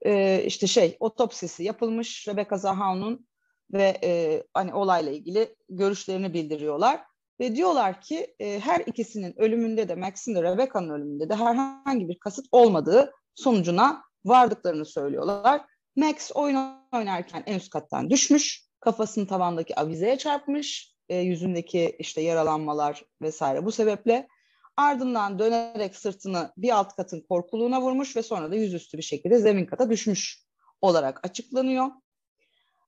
E, 0.07 0.43
işte 0.47 0.67
şey 0.67 0.97
otopsisi 1.01 1.65
yapılmış 1.65 2.29
Rebecca 2.29 2.57
Zahao'nun 2.57 3.27
ve 3.73 3.99
e, 4.05 4.43
hani 4.55 4.75
olayla 4.75 5.13
ilgili 5.13 5.57
görüşlerini 5.69 6.35
bildiriyorlar. 6.35 7.10
Ve 7.40 7.56
diyorlar 7.56 8.00
ki 8.00 8.35
e, 8.40 8.61
her 8.61 8.80
ikisinin 8.80 9.40
ölümünde 9.40 9.88
de 9.88 9.94
Max'in 9.94 10.35
de 10.35 10.42
Rebecca'nın 10.42 10.90
ölümünde 10.90 11.28
de 11.28 11.35
herhangi 11.35 12.09
bir 12.09 12.18
kasıt 12.18 12.47
olmadığı 12.52 13.12
sonucuna 13.35 14.02
vardıklarını 14.25 14.85
söylüyorlar. 14.85 15.62
Max 15.97 16.30
oyun 16.35 16.56
oynarken 16.92 17.42
en 17.47 17.56
üst 17.56 17.70
kattan 17.70 18.11
düşmüş, 18.11 18.64
kafasını 18.80 19.26
tavandaki 19.26 19.80
avizeye 19.80 20.18
çarpmış, 20.18 20.94
e, 21.09 21.16
yüzündeki 21.16 21.97
işte 21.99 22.20
yaralanmalar 22.20 23.04
vesaire 23.23 23.64
bu 23.64 23.73
sebeple. 23.73 24.28
Ardından 24.76 25.38
dönerek 25.38 25.97
sırtını 25.97 26.52
bir 26.56 26.70
alt 26.70 26.97
katın 26.97 27.20
korkuluğuna 27.28 27.80
vurmuş 27.80 28.16
ve 28.16 28.23
sonra 28.23 28.50
da 28.50 28.56
yüzüstü 28.56 28.99
bir 28.99 29.02
şekilde 29.02 29.38
zemin 29.38 29.66
kata 29.66 29.90
düşmüş 29.90 30.44
olarak 30.80 31.20
açıklanıyor. 31.23 31.87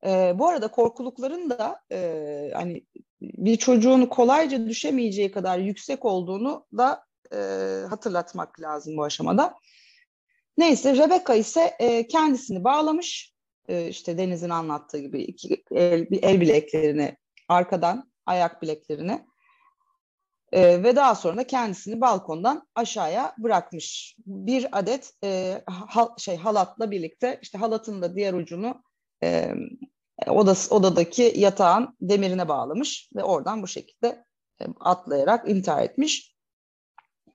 E, 0.07 0.39
bu 0.39 0.49
arada 0.49 0.69
korkulukların 0.69 1.51
da 1.51 1.81
e, 1.93 2.51
hani 2.55 2.87
bir 3.23 3.57
çocuğun 3.57 4.07
kolayca 4.07 4.69
düşemeyeceği 4.69 5.31
kadar 5.31 5.59
yüksek 5.59 6.05
olduğunu 6.05 6.67
da 6.77 7.05
e, 7.35 7.39
hatırlatmak 7.89 8.61
lazım 8.61 8.97
bu 8.97 9.05
aşamada. 9.05 9.55
Neyse 10.59 10.97
Rebecca 10.97 11.35
ise 11.35 11.77
e, 11.79 12.07
kendisini 12.07 12.65
bağlamış 12.65 13.33
e, 13.69 13.89
işte 13.89 14.19
Deniz'in 14.19 14.51
anlattığı 14.51 14.99
gibi 14.99 15.23
iki 15.23 15.65
el, 15.71 16.07
el 16.23 16.41
bileklerini 16.41 17.17
arkadan 17.49 18.13
ayak 18.27 18.63
bileklerini 18.63 19.27
e, 20.53 20.83
ve 20.83 20.97
daha 20.97 21.15
sonra 21.15 21.37
da 21.37 21.47
kendisini 21.47 22.01
balkondan 22.01 22.69
aşağıya 22.75 23.35
bırakmış. 23.39 24.17
Bir 24.27 24.79
adet 24.79 25.13
e, 25.25 25.63
hal, 25.67 26.09
şey 26.19 26.37
halatla 26.37 26.91
birlikte 26.91 27.39
işte 27.43 27.59
halatın 27.59 28.03
da 28.03 28.17
diğer 28.17 28.35
ucunu 28.35 28.83
e, 29.23 29.55
odası, 30.31 30.75
odadaki 30.75 31.33
yatağın 31.37 31.97
demirine 32.01 32.49
bağlamış 32.49 33.11
ve 33.17 33.25
oradan 33.25 33.63
bu 33.63 33.67
şekilde 33.67 34.25
e, 34.61 34.65
atlayarak 34.81 35.49
intihar 35.49 35.83
etmiş. 35.83 36.37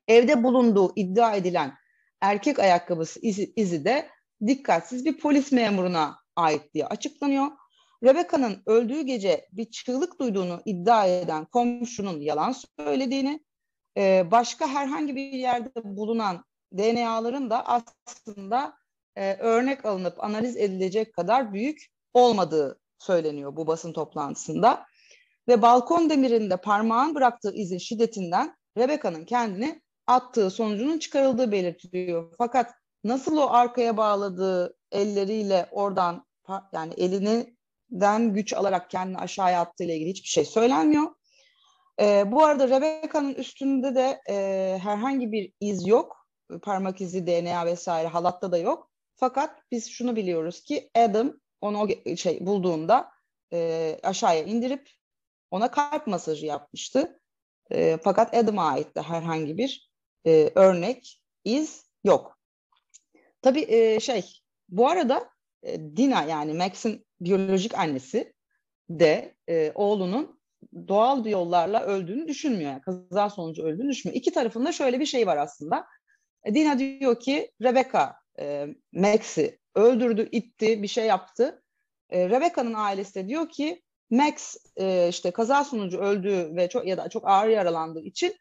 Evde 0.08 0.44
bulunduğu 0.44 0.94
iddia 0.96 1.36
edilen 1.36 1.74
erkek 2.22 2.60
ayakkabısı 2.60 3.20
izi, 3.22 3.54
izi 3.56 3.86
de 3.86 4.10
dikkatsiz 4.48 5.06
bir 5.06 5.18
polis 5.18 5.52
memuruna 5.52 6.20
ait 6.36 6.74
diye 6.74 6.86
açıklanıyor. 6.86 7.48
Rebecca'nın 8.04 8.64
öldüğü 8.66 9.02
gece 9.02 9.48
bir 9.52 9.72
çığlık 9.72 10.20
duyduğunu 10.20 10.62
iddia 10.66 11.08
eden 11.08 11.46
komşunun 11.46 12.22
yalan 12.22 12.56
söylediğini, 12.80 13.46
e, 13.98 14.32
başka 14.32 14.68
herhangi 14.68 15.16
bir 15.16 15.32
yerde 15.32 15.70
bulunan 15.84 16.46
DNA'ların 16.78 17.50
da 17.50 17.66
aslında 17.66 18.78
e, 19.16 19.34
örnek 19.34 19.86
alınıp 19.86 20.24
analiz 20.24 20.58
edilecek 20.58 21.14
kadar 21.14 21.54
büyük 21.54 21.97
olmadığı 22.18 22.80
söyleniyor 23.00 23.56
bu 23.56 23.68
basın 23.68 23.94
toplantısında. 23.94 24.86
Ve 25.48 25.62
balkon 25.62 26.10
demirinde 26.10 26.58
parmağın 26.58 27.16
bıraktığı 27.16 27.54
izin 27.54 27.78
şiddetinden 27.78 28.56
Rebecca'nın 28.78 29.26
kendini 29.26 29.82
attığı 30.08 30.50
sonucunun 30.50 31.00
çıkarıldığı 31.00 31.52
belirtiliyor. 31.52 32.34
Fakat 32.38 32.74
nasıl 33.04 33.38
o 33.38 33.50
arkaya 33.50 33.98
bağladığı 33.98 34.78
elleriyle 34.92 35.68
oradan 35.72 36.26
yani 36.74 36.94
elinden 36.98 38.34
güç 38.34 38.54
alarak 38.54 38.90
kendini 38.90 39.18
aşağıya 39.18 39.62
attığı 39.62 39.84
ile 39.84 39.96
ilgili 39.96 40.10
hiçbir 40.10 40.28
şey 40.28 40.46
söylenmiyor. 40.46 41.12
E, 42.02 42.32
bu 42.32 42.44
arada 42.44 42.68
Rebecca'nın 42.68 43.34
üstünde 43.34 43.96
de 43.96 44.22
e, 44.30 44.34
herhangi 44.84 45.32
bir 45.32 45.54
iz 45.60 45.88
yok. 45.88 46.28
Parmak 46.64 47.02
izi, 47.02 47.28
DNA 47.28 47.66
vesaire 47.66 48.08
halatta 48.08 48.52
da 48.52 48.58
yok. 48.58 48.90
Fakat 49.16 49.62
biz 49.72 49.90
şunu 49.90 50.16
biliyoruz 50.16 50.64
ki 50.64 50.90
Adam 50.96 51.34
onu 51.62 51.88
şey 52.18 52.46
bulduğunda 52.46 53.12
e, 53.54 54.00
aşağıya 54.04 54.44
indirip 54.44 54.90
ona 55.52 55.72
kalp 55.72 56.08
masajı 56.08 56.46
yapmıştı. 56.46 57.20
E, 57.72 57.98
fakat 58.04 58.36
Adam'a 58.36 58.64
ait 58.72 58.96
de 58.96 59.02
herhangi 59.02 59.58
bir 59.58 59.92
e, 60.26 60.52
örnek, 60.56 61.22
iz 61.44 61.86
yok. 62.04 62.40
Tabii 63.42 63.66
e, 63.68 64.00
şey, 64.00 64.26
bu 64.70 64.90
arada 64.90 65.30
e, 65.64 65.80
Dina 65.80 66.24
yani 66.24 66.54
Max'in 66.54 67.06
biyolojik 67.22 67.78
annesi 67.78 68.34
de 68.90 69.36
e, 69.50 69.72
oğlunun 69.76 70.40
doğal 70.88 71.26
bir 71.26 71.30
yollarla 71.30 71.84
öldüğünü 71.84 72.28
düşünmüyor. 72.28 72.72
Yani 72.72 72.82
kaza 72.82 73.30
sonucu 73.30 73.64
öldüğünü 73.64 73.90
düşünmüyor. 73.90 74.22
İki 74.22 74.32
tarafında 74.32 74.72
şöyle 74.72 75.00
bir 75.00 75.06
şey 75.06 75.28
var 75.28 75.38
aslında. 75.38 75.86
Dina 76.54 76.80
diyor 76.80 77.20
ki 77.20 77.52
Rebecca 77.62 78.16
e, 78.40 78.68
Max'i 78.92 79.60
öldürdü, 79.78 80.30
itti, 80.32 80.84
bir 80.84 80.88
şey 80.88 81.06
yaptı. 81.06 81.64
E, 82.10 82.30
Rebecca'nın 82.30 82.74
ailesi 82.74 83.16
de 83.16 83.28
diyor 83.28 83.50
ki 83.50 83.84
Max 84.10 84.56
e, 84.76 85.08
işte 85.10 85.32
kaza 85.32 85.64
sonucu 85.64 86.00
öldü 86.00 86.56
ve 86.56 86.70
çok 86.70 86.88
ya 86.88 86.98
da 86.98 87.10
çok 87.10 87.28
ağır 87.28 87.48
yaralandığı 87.48 88.02
için 88.02 88.36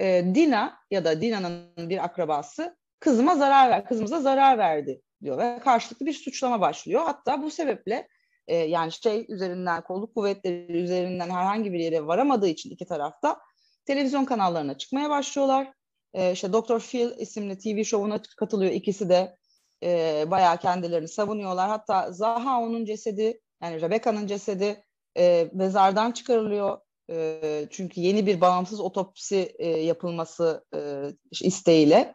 e, 0.00 0.24
Dina 0.34 0.78
ya 0.90 1.04
da 1.04 1.20
Dina'nın 1.20 1.88
bir 1.90 2.04
akrabası 2.04 2.76
kızıma 3.00 3.36
zarar 3.36 3.70
ver, 3.70 3.84
kızımıza 3.84 4.20
zarar 4.20 4.58
verdi 4.58 5.02
diyor 5.22 5.38
ve 5.38 5.60
karşılıklı 5.64 6.06
bir 6.06 6.12
suçlama 6.12 6.60
başlıyor. 6.60 7.02
Hatta 7.04 7.42
bu 7.42 7.50
sebeple 7.50 8.08
e, 8.48 8.56
yani 8.56 8.92
şey 8.92 9.26
üzerinden 9.28 9.82
kolluk 9.82 10.14
kuvvetleri 10.14 10.82
üzerinden 10.82 11.30
herhangi 11.30 11.72
bir 11.72 11.78
yere 11.78 12.06
varamadığı 12.06 12.48
için 12.48 12.70
iki 12.70 12.86
tarafta 12.86 13.40
televizyon 13.84 14.24
kanallarına 14.24 14.78
çıkmaya 14.78 15.10
başlıyorlar. 15.10 15.72
E, 16.14 16.32
işte 16.32 16.52
Dr. 16.52 16.78
Phil 16.78 17.18
isimli 17.18 17.58
TV 17.58 17.84
şovuna 17.84 18.22
katılıyor 18.36 18.72
ikisi 18.72 19.08
de 19.08 19.36
e, 19.82 20.24
bayağı 20.30 20.58
kendilerini 20.58 21.08
savunuyorlar. 21.08 21.68
Hatta 21.68 22.12
Zaha 22.12 22.60
onun 22.60 22.84
cesedi 22.84 23.40
yani 23.62 23.80
Rebecca'nın 23.80 24.26
cesedi 24.26 24.84
e, 25.18 25.50
mezardan 25.52 26.12
çıkarılıyor 26.12 26.78
e, 27.10 27.66
çünkü 27.70 28.00
yeni 28.00 28.26
bir 28.26 28.40
bağımsız 28.40 28.80
otopsi 28.80 29.54
e, 29.58 29.68
yapılması 29.68 30.64
e, 30.74 31.04
isteğiyle 31.42 32.14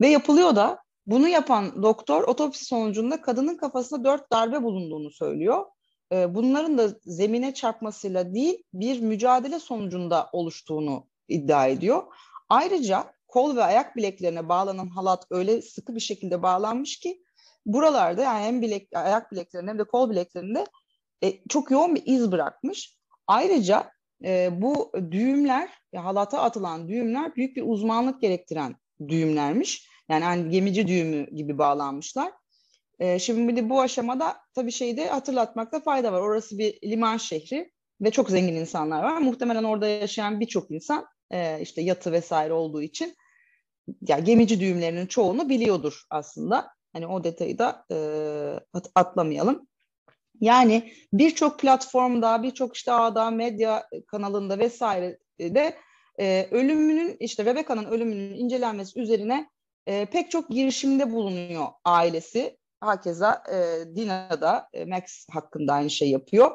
ve 0.00 0.08
yapılıyor 0.08 0.56
da 0.56 0.84
bunu 1.06 1.28
yapan 1.28 1.82
doktor 1.82 2.22
otopsi 2.22 2.64
sonucunda 2.64 3.22
kadının 3.22 3.56
kafasında 3.56 4.04
dört 4.04 4.32
darbe 4.32 4.62
bulunduğunu 4.62 5.10
söylüyor. 5.10 5.64
E, 6.12 6.34
bunların 6.34 6.78
da 6.78 6.88
zemine 7.04 7.54
çarpmasıyla 7.54 8.34
değil 8.34 8.62
bir 8.74 9.00
mücadele 9.00 9.60
sonucunda 9.60 10.28
oluştuğunu 10.32 11.06
iddia 11.28 11.66
ediyor. 11.66 12.02
Ayrıca 12.48 13.13
kol 13.34 13.56
ve 13.56 13.62
ayak 13.62 13.96
bileklerine 13.96 14.48
bağlanan 14.48 14.88
halat 14.88 15.26
öyle 15.30 15.62
sıkı 15.62 15.94
bir 15.94 16.00
şekilde 16.00 16.42
bağlanmış 16.42 16.98
ki 16.98 17.22
buralarda 17.66 18.22
yani 18.22 18.44
hem 18.44 18.62
bilek, 18.62 18.88
ayak 18.94 19.32
bileklerinde 19.32 19.70
hem 19.70 19.78
de 19.78 19.84
kol 19.84 20.10
bileklerinde 20.10 20.66
e, 21.24 21.32
çok 21.48 21.70
yoğun 21.70 21.94
bir 21.94 22.02
iz 22.06 22.32
bırakmış. 22.32 22.96
Ayrıca 23.26 23.90
e, 24.24 24.62
bu 24.62 24.92
düğümler, 25.10 25.70
halata 25.96 26.42
atılan 26.42 26.88
düğümler 26.88 27.36
büyük 27.36 27.56
bir 27.56 27.62
uzmanlık 27.66 28.20
gerektiren 28.20 28.76
düğümlermiş. 29.08 29.88
Yani 30.08 30.24
hani 30.24 30.50
gemici 30.50 30.88
düğümü 30.88 31.30
gibi 31.30 31.58
bağlanmışlar. 31.58 32.32
E, 32.98 33.18
şimdi 33.18 33.70
bu 33.70 33.80
aşamada 33.80 34.36
tabii 34.54 34.72
şeyi 34.72 34.96
de 34.96 35.08
hatırlatmakta 35.08 35.80
fayda 35.80 36.12
var. 36.12 36.20
Orası 36.20 36.58
bir 36.58 36.90
liman 36.90 37.16
şehri 37.16 37.72
ve 38.00 38.10
çok 38.10 38.30
zengin 38.30 38.54
insanlar 38.54 39.02
var. 39.02 39.18
Muhtemelen 39.18 39.64
orada 39.64 39.86
yaşayan 39.86 40.40
birçok 40.40 40.70
insan 40.70 41.06
e, 41.30 41.60
işte 41.60 41.82
yatı 41.82 42.12
vesaire 42.12 42.52
olduğu 42.52 42.82
için 42.82 43.14
ya 44.08 44.18
gemici 44.18 44.60
düğümlerinin 44.60 45.06
çoğunu 45.06 45.48
biliyordur 45.48 46.02
aslında. 46.10 46.70
Hani 46.92 47.06
o 47.06 47.24
detayı 47.24 47.58
da 47.58 47.86
e, 47.90 47.98
atlamayalım. 48.94 49.66
Yani 50.40 50.92
birçok 51.12 51.58
platformda, 51.60 52.42
birçok 52.42 52.76
işte 52.76 52.92
ağda, 52.92 53.30
medya 53.30 53.88
kanalında 54.06 54.58
vesaire 54.58 55.18
de 55.40 55.76
e, 56.20 56.48
ölümünün 56.50 57.16
işte 57.20 57.44
Rebecca'nın 57.44 57.84
ölümünün 57.84 58.34
incelenmesi 58.34 59.00
üzerine 59.00 59.50
e, 59.86 60.06
pek 60.06 60.30
çok 60.30 60.50
girişimde 60.50 61.12
bulunuyor 61.12 61.66
ailesi. 61.84 62.58
Hakeza 62.80 63.42
e, 63.52 63.56
Dina 63.96 64.40
da 64.40 64.68
e, 64.72 64.84
Max 64.84 65.26
hakkında 65.30 65.72
aynı 65.72 65.90
şey 65.90 66.10
yapıyor. 66.10 66.50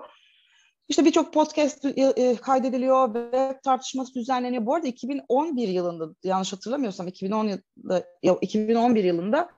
İşte 0.89 1.05
birçok 1.05 1.33
podcast 1.33 1.85
e, 1.85 2.13
e, 2.17 2.35
kaydediliyor 2.35 3.13
ve 3.13 3.59
tartışması 3.63 4.13
düzenleniyor. 4.13 4.65
Bu 4.65 4.75
arada 4.75 4.87
2011 4.87 5.67
yılında 5.67 6.15
yanlış 6.23 6.53
hatırlamıyorsam 6.53 7.07
2010 7.07 7.47
yılında, 7.47 8.05
2011 8.41 9.03
yılında 9.03 9.49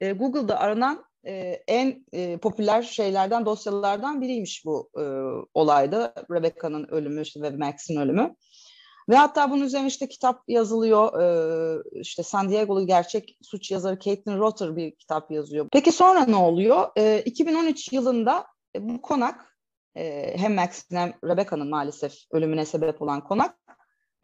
e, 0.00 0.12
Google'da 0.12 0.60
aranan 0.60 1.04
en 1.66 2.04
popüler 2.38 2.82
şeylerden, 2.82 3.46
dosyalardan 3.46 4.20
biriymiş 4.20 4.62
bu 4.64 4.90
olayda. 5.54 6.14
Rebecca'nın 6.30 6.86
ölümü 6.88 7.22
işte 7.22 7.42
ve 7.42 7.50
Max'in 7.50 8.00
ölümü. 8.00 8.34
Ve 9.08 9.16
hatta 9.16 9.50
bunun 9.50 9.64
üzerine 9.64 9.86
işte 9.86 10.08
kitap 10.08 10.42
yazılıyor. 10.48 11.20
Ee, 11.20 11.82
işte 12.00 12.22
San 12.22 12.50
Diego'lu 12.50 12.86
gerçek 12.86 13.38
suç 13.42 13.70
yazarı 13.70 13.98
Caitlin 13.98 14.38
Rotter 14.38 14.76
bir 14.76 14.94
kitap 14.94 15.30
yazıyor. 15.30 15.68
Peki 15.72 15.92
sonra 15.92 16.24
ne 16.24 16.36
oluyor? 16.36 16.88
Ee, 16.98 17.22
2013 17.24 17.92
yılında 17.92 18.46
bu 18.78 19.02
konak 19.02 19.53
e, 19.96 20.34
hem 20.36 20.54
Max'in 20.54 20.96
hem 20.96 21.12
Rebecca'nın 21.24 21.70
maalesef 21.70 22.14
ölümüne 22.32 22.64
sebep 22.64 23.02
olan 23.02 23.24
konak 23.24 23.56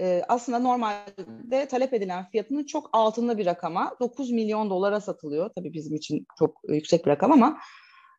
e, 0.01 0.23
aslında 0.29 0.59
normalde 0.59 1.69
talep 1.71 1.95
edilen 1.95 2.31
fiyatının 2.31 2.65
çok 2.65 2.91
altında 2.93 3.39
bir 3.39 3.47
rakama 3.47 3.97
9 4.01 4.31
milyon 4.31 4.71
dolara 4.71 5.01
satılıyor. 5.01 5.51
Tabii 5.57 5.73
bizim 5.73 5.95
için 5.95 6.27
çok 6.39 6.61
yüksek 6.69 7.07
bir 7.07 7.11
rakam 7.11 7.33
ama 7.33 7.59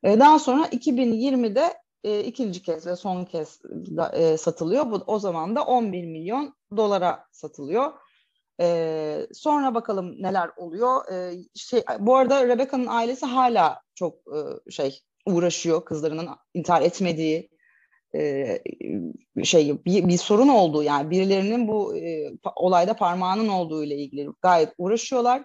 e, 0.03 0.19
daha 0.19 0.39
sonra 0.39 0.65
2020'de 0.65 1.73
e, 2.03 2.19
ikinci 2.19 2.61
kez 2.61 2.87
ve 2.87 2.95
son 2.95 3.25
kez 3.25 3.61
da, 3.97 4.09
e, 4.09 4.37
satılıyor. 4.37 4.91
Bu 4.91 4.95
o 5.07 5.19
zaman 5.19 5.55
da 5.55 5.63
11 5.63 6.05
milyon 6.05 6.55
dolara 6.77 7.25
satılıyor. 7.31 7.91
E, 8.61 9.27
sonra 9.33 9.75
bakalım 9.75 10.21
neler 10.21 10.49
oluyor. 10.57 11.11
E, 11.11 11.33
şey 11.55 11.83
bu 11.99 12.15
arada 12.15 12.47
Rebecca'nın 12.47 12.87
ailesi 12.87 13.25
hala 13.25 13.81
çok 13.95 14.15
e, 14.15 14.71
şey 14.71 14.99
uğraşıyor 15.25 15.85
kızlarının 15.85 16.29
intihar 16.53 16.81
etmediği 16.81 17.49
e, 18.15 18.59
şey 19.43 19.85
bir, 19.85 20.07
bir 20.07 20.17
sorun 20.17 20.47
olduğu 20.47 20.83
yani 20.83 21.09
birilerinin 21.09 21.67
bu 21.67 21.97
e, 21.97 22.31
olayda 22.55 22.95
parmağının 22.95 23.47
olduğu 23.47 23.83
ile 23.83 23.95
ilgili 23.95 24.27
gayet 24.41 24.69
uğraşıyorlar. 24.77 25.43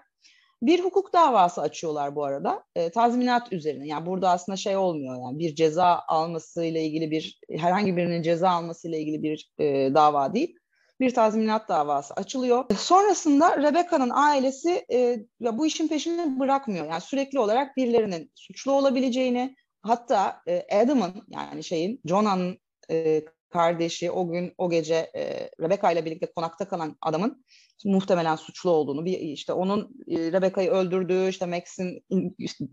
Bir 0.63 0.85
hukuk 0.85 1.13
davası 1.13 1.61
açıyorlar 1.61 2.17
bu 2.17 2.25
arada 2.25 2.65
e, 2.77 2.91
tazminat 2.91 3.53
üzerine. 3.53 3.87
Yani 3.87 4.07
burada 4.07 4.31
aslında 4.31 4.57
şey 4.57 4.77
olmuyor 4.77 5.17
yani 5.17 5.39
bir 5.39 5.55
ceza 5.55 6.03
alması 6.09 6.65
ile 6.65 6.83
ilgili 6.83 7.11
bir 7.11 7.41
herhangi 7.51 7.97
birinin 7.97 8.23
ceza 8.23 8.51
alması 8.51 8.89
ile 8.89 9.01
ilgili 9.01 9.23
bir 9.23 9.51
e, 9.59 9.95
dava 9.95 10.35
değil. 10.35 10.57
Bir 11.01 11.15
tazminat 11.15 11.69
davası 11.69 12.15
açılıyor. 12.15 12.65
Sonrasında 12.79 13.63
Rebecca'nın 13.63 14.11
ailesi 14.15 14.87
e, 14.93 14.99
ya 15.41 15.59
bu 15.59 15.67
işin 15.67 15.89
peşini 15.89 16.41
bırakmıyor. 16.41 16.87
Yani 16.87 17.01
sürekli 17.01 17.39
olarak 17.39 17.77
birilerinin 17.77 18.31
suçlu 18.35 18.73
olabileceğini, 18.73 19.57
hatta 19.89 20.43
e, 20.49 20.77
Adam'ın 20.77 21.23
yani 21.29 21.65
şeyin 21.65 22.01
Jonah'nın 22.05 22.59
e, 22.91 23.25
kardeşi 23.51 24.11
o 24.11 24.29
gün 24.29 24.55
o 24.59 24.71
gece 24.71 25.11
e, 25.17 25.51
Rebecca 25.61 25.91
ile 25.91 26.05
birlikte 26.05 26.33
konakta 26.33 26.69
kalan 26.69 26.97
adamın 27.03 27.45
muhtemelen 27.85 28.37
suçlu 28.37 28.71
olduğunu 28.71 29.05
bir 29.05 29.19
işte 29.19 29.53
onun 29.53 29.91
e, 30.09 30.33
Rebecca'yı 30.33 30.71
öldürdüğü 30.71 31.29
işte 31.29 31.47
Max'in 31.47 32.05
işte, 32.39 32.65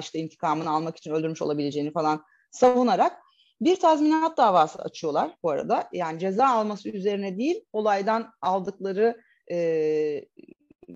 işte 0.00 0.18
intikamını 0.18 0.70
almak 0.70 0.96
için 0.96 1.10
öldürmüş 1.10 1.42
olabileceğini 1.42 1.92
falan 1.92 2.24
savunarak 2.50 3.12
bir 3.60 3.80
tazminat 3.80 4.36
davası 4.36 4.82
açıyorlar 4.82 5.36
bu 5.42 5.50
arada. 5.50 5.88
Yani 5.92 6.18
ceza 6.18 6.46
alması 6.46 6.88
üzerine 6.88 7.38
değil 7.38 7.64
olaydan 7.72 8.32
aldıkları 8.40 9.20
e, 9.50 9.56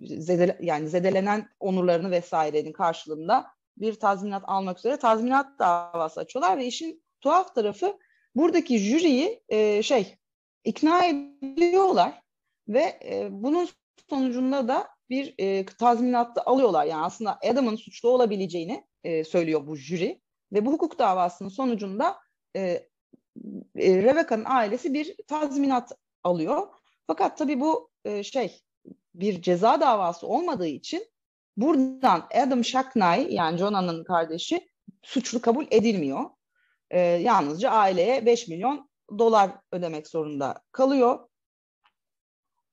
zedele, 0.03 0.59
yani 0.61 0.89
zedelenen 0.89 1.49
onurlarını 1.61 2.11
vesairenin 2.11 2.73
karşılığında 2.73 3.47
bir 3.81 3.95
tazminat 3.95 4.43
almak 4.47 4.79
üzere 4.79 4.97
tazminat 4.97 5.59
davası 5.59 6.21
açıyorlar 6.21 6.59
ve 6.59 6.67
işin 6.67 7.03
tuhaf 7.21 7.55
tarafı 7.55 7.99
buradaki 8.35 8.79
jüriyi 8.79 9.43
e, 9.49 9.83
şey 9.83 10.17
ikna 10.65 11.07
ediyorlar 11.07 12.23
ve 12.69 12.99
e, 13.05 13.29
bunun 13.31 13.69
sonucunda 14.11 14.69
da 14.69 14.89
bir 15.11 15.35
e, 15.39 15.67
tazminatta 15.67 16.43
alıyorlar. 16.47 16.87
Yani 16.87 17.05
aslında 17.05 17.39
Adam'ın 17.51 17.77
suçlu 17.77 18.09
olabileceğini 18.09 18.85
e, 19.05 19.25
söylüyor 19.25 19.67
bu 19.67 19.77
jüri 19.77 20.21
ve 20.53 20.67
bu 20.67 20.73
hukuk 20.73 20.99
davasının 20.99 21.49
sonucunda 21.49 22.17
e, 22.57 22.61
e, 23.77 24.03
Rebecca'nın 24.03 24.45
ailesi 24.45 24.95
bir 24.95 25.17
tazminat 25.29 25.93
alıyor. 26.25 26.69
Fakat 27.07 27.39
tabii 27.39 27.61
bu 27.61 27.91
e, 28.05 28.23
şey 28.23 28.61
bir 29.15 29.43
ceza 29.43 29.81
davası 29.81 30.27
olmadığı 30.27 30.67
için 30.67 31.10
buradan 31.57 32.27
Adam 32.35 32.65
Shacknai 32.65 33.35
yani 33.35 33.59
Jonah'nın 33.59 34.05
kardeşi 34.05 34.69
suçlu 35.03 35.41
kabul 35.41 35.67
edilmiyor. 35.71 36.25
E, 36.91 37.01
yalnızca 37.01 37.71
aileye 37.71 38.27
5 38.27 38.49
milyon 38.49 38.91
dolar 39.19 39.51
ödemek 39.73 40.09
zorunda 40.09 40.63
kalıyor. 40.73 41.19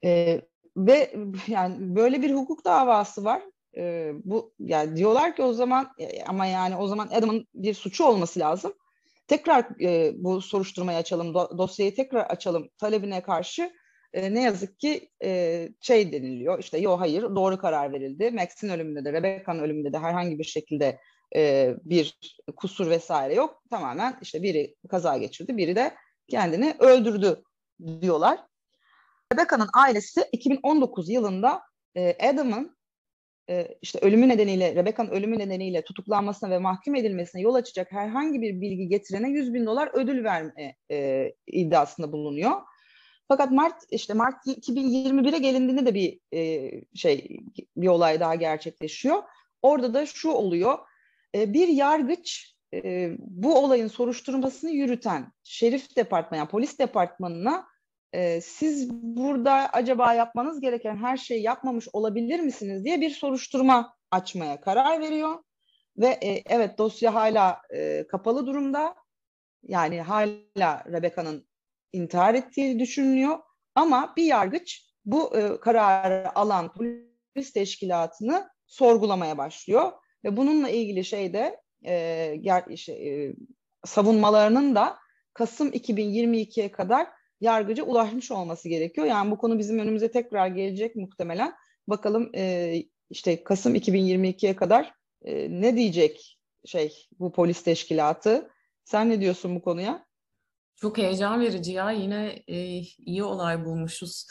E, 0.04 0.42
ve 0.78 1.14
yani 1.48 1.96
böyle 1.96 2.22
bir 2.22 2.34
hukuk 2.34 2.66
davası 2.66 3.24
var. 3.24 3.42
E, 3.78 4.12
bu 4.24 4.54
yani 4.60 4.96
diyorlar 4.96 5.36
ki 5.36 5.44
o 5.44 5.54
zaman 5.54 5.90
ama 6.28 6.46
yani 6.46 6.76
o 6.76 6.88
zaman 6.88 7.08
Adam'ın 7.08 7.48
bir 7.54 7.74
suçu 7.74 8.04
olması 8.06 8.40
lazım. 8.40 8.74
Tekrar 9.28 9.82
e, 9.82 10.12
bu 10.16 10.42
soruşturmayı 10.42 10.98
açalım, 10.98 11.34
do, 11.34 11.58
dosyayı 11.58 11.96
tekrar 11.96 12.22
açalım 12.22 12.70
talebine 12.78 13.22
karşı 13.22 13.72
e, 14.14 14.34
ne 14.34 14.42
yazık 14.42 14.80
ki 14.80 15.10
e, 15.24 15.70
şey 15.82 16.12
deniliyor. 16.12 16.60
İşte 16.60 16.78
yok 16.78 17.00
hayır 17.00 17.24
doğru 17.24 17.58
karar 17.58 17.94
verildi. 17.94 18.32
Max'in 18.32 18.70
ölümünde 18.70 19.06
de 19.06 19.14
Rebecca'nın 19.14 19.64
ölümünde 19.64 19.94
de 19.94 20.00
herhangi 20.00 20.40
bir 20.40 20.44
şekilde 20.44 21.00
e, 21.36 21.74
bir 21.84 22.20
kusur 22.56 22.90
vesaire 22.90 23.34
yok. 23.34 23.64
Tamamen 23.70 24.18
işte 24.22 24.44
biri 24.44 24.76
kaza 24.90 25.18
geçirdi, 25.18 25.58
biri 25.58 25.76
de 25.76 25.96
kendini 26.28 26.76
öldürdü 26.80 27.44
diyorlar. 28.02 28.40
Rebecca'nın 29.34 29.70
ailesi 29.78 30.24
2019 30.32 31.10
yılında 31.10 31.62
e, 31.96 32.28
Adam'ın 32.30 32.78
e, 33.50 33.68
işte 33.82 34.00
ölümü 34.00 34.30
nedeniyle, 34.30 34.76
Rebecca'nın 34.76 35.10
ölümü 35.10 35.40
nedeniyle 35.40 35.82
tutuklanmasına 35.82 36.50
ve 36.50 36.58
mahkum 36.58 36.96
edilmesine 36.96 37.42
yol 37.42 37.56
açacak 37.56 37.92
herhangi 37.92 38.42
bir 38.42 38.62
bilgi 38.62 38.88
getirene 38.88 39.30
100 39.30 39.54
bin 39.54 39.66
dolar 39.66 39.90
ödül 39.94 40.24
verme 40.24 40.76
e, 40.92 41.28
iddiasında 41.48 42.12
bulunuyor. 42.12 42.52
Fakat 43.28 43.52
Mart 43.52 43.84
işte 43.92 44.14
Mart 44.14 44.48
2021'e 44.48 45.40
gelindiğinde 45.40 45.86
de 45.86 45.94
bir 45.94 46.20
e, 46.34 46.72
şey 46.96 47.40
bir 47.78 47.88
olay 47.88 48.20
daha 48.20 48.36
gerçekleşiyor. 48.36 49.24
Orada 49.62 49.94
da 49.94 50.06
şu 50.06 50.30
oluyor. 50.30 50.78
E, 51.36 51.54
bir 51.54 51.68
yargıç 51.68 52.56
e, 52.74 53.12
bu 53.20 53.56
olayın 53.56 53.88
soruşturmasını 53.88 54.72
yürüten 54.72 55.32
şerif 55.44 55.96
departmanı, 55.96 56.40
yani 56.40 56.50
polis 56.50 56.80
departmanına 56.80 57.68
e, 58.14 58.42
siz 58.42 58.90
burada 58.92 59.70
acaba 59.74 60.14
yapmanız 60.14 60.62
gereken 60.62 60.98
her 60.98 61.18
şeyi 61.18 61.44
yapmamış 61.44 61.88
olabilir 61.94 62.40
misiniz 62.40 62.86
diye 62.86 63.02
bir 63.02 63.10
soruşturma 63.10 63.96
açmaya 64.12 64.62
karar 64.62 65.00
veriyor. 65.02 65.44
Ve 65.98 66.08
e, 66.08 66.44
evet 66.46 66.78
dosya 66.78 67.14
hala 67.14 67.62
e, 67.74 68.08
kapalı 68.08 68.48
durumda. 68.48 68.96
Yani 69.64 70.02
hala 70.02 70.84
Rebecca'nın 70.92 71.48
intihar 71.94 72.34
ettiği 72.34 72.80
düşünülüyor. 72.80 73.40
Ama 73.76 74.14
bir 74.18 74.24
yargıç 74.24 74.88
bu 75.06 75.38
e, 75.38 75.60
kararı 75.60 76.36
alan 76.36 76.74
polis 76.74 77.54
teşkilatını 77.54 78.50
sorgulamaya 78.66 79.38
başlıyor. 79.38 79.92
Ve 80.24 80.38
bununla 80.38 80.70
ilgili 80.70 81.06
şeyde 81.06 81.62
e, 81.86 82.36
ger, 82.42 82.64
işte, 82.70 82.94
e, 82.94 83.34
savunmalarının 83.86 84.76
da 84.76 84.98
Kasım 85.34 85.70
2022'ye 85.70 86.72
kadar 86.72 87.08
yargıca 87.42 87.84
ulaşmış 87.84 88.32
olması 88.32 88.70
gerekiyor. 88.70 89.08
Yani 89.08 89.32
bu 89.32 89.38
konu 89.38 89.60
bizim 89.60 89.80
önümüze 89.80 90.12
tekrar 90.12 90.48
gelecek 90.48 90.96
muhtemelen. 90.96 91.54
Bakalım 91.88 92.32
e, 92.36 92.76
işte 93.10 93.44
Kasım 93.44 93.76
2022'ye 93.76 94.56
kadar 94.56 94.94
e, 95.26 95.62
ne 95.62 95.76
diyecek 95.76 96.40
şey 96.66 97.08
bu 97.20 97.32
polis 97.32 97.64
teşkilatı? 97.64 98.52
Sen 98.84 99.10
ne 99.10 99.22
diyorsun 99.22 99.56
bu 99.56 99.62
konuya? 99.62 100.07
Çok 100.82 100.98
heyecan 100.98 101.42
verici 101.42 101.72
ya. 101.72 101.92
Yine 101.92 102.44
e, 102.48 102.56
iyi 102.98 103.24
olay 103.24 103.66
bulmuşuz. 103.66 104.28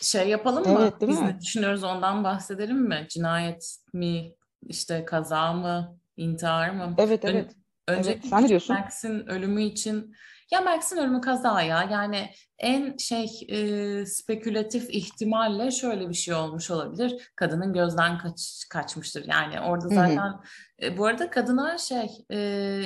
Şey 0.00 0.28
yapalım 0.28 0.72
mı? 0.72 0.80
Evet, 0.82 1.00
değil 1.00 1.12
Biz 1.12 1.20
mi? 1.20 1.26
ne 1.28 1.40
düşünüyoruz 1.40 1.84
ondan 1.84 2.24
bahsedelim 2.24 2.78
mi? 2.88 3.06
Cinayet 3.08 3.78
mi? 3.92 4.32
işte 4.62 5.04
kaza 5.04 5.52
mı? 5.52 5.98
intihar 6.16 6.70
mı? 6.70 6.94
Evet 6.98 7.24
evet. 7.24 7.52
Önce 7.88 8.10
evet. 8.10 8.24
Sen 8.30 8.42
ne 8.42 8.48
diyorsun? 8.48 8.76
Max'in 8.76 9.26
ölümü 9.26 9.62
için 9.62 10.14
Ya 10.52 10.60
Max'in 10.60 10.96
ölümü 10.96 11.20
kaza 11.20 11.62
ya. 11.62 11.88
Yani 11.90 12.30
en 12.58 12.96
şey 12.96 13.46
e, 13.48 14.06
spekülatif 14.06 14.90
ihtimalle 14.90 15.70
şöyle 15.70 16.08
bir 16.08 16.14
şey 16.14 16.34
olmuş 16.34 16.70
olabilir. 16.70 17.30
Kadının 17.36 17.72
gözden 17.72 18.18
kaç, 18.18 18.66
kaçmıştır. 18.70 19.24
Yani 19.28 19.60
orada 19.60 19.88
zaten 19.88 20.16
hı 20.16 20.28
hı. 20.28 20.40
E, 20.82 20.98
bu 20.98 21.06
arada 21.06 21.30
kadına 21.30 21.78
şey 21.78 22.10
e, 22.30 22.82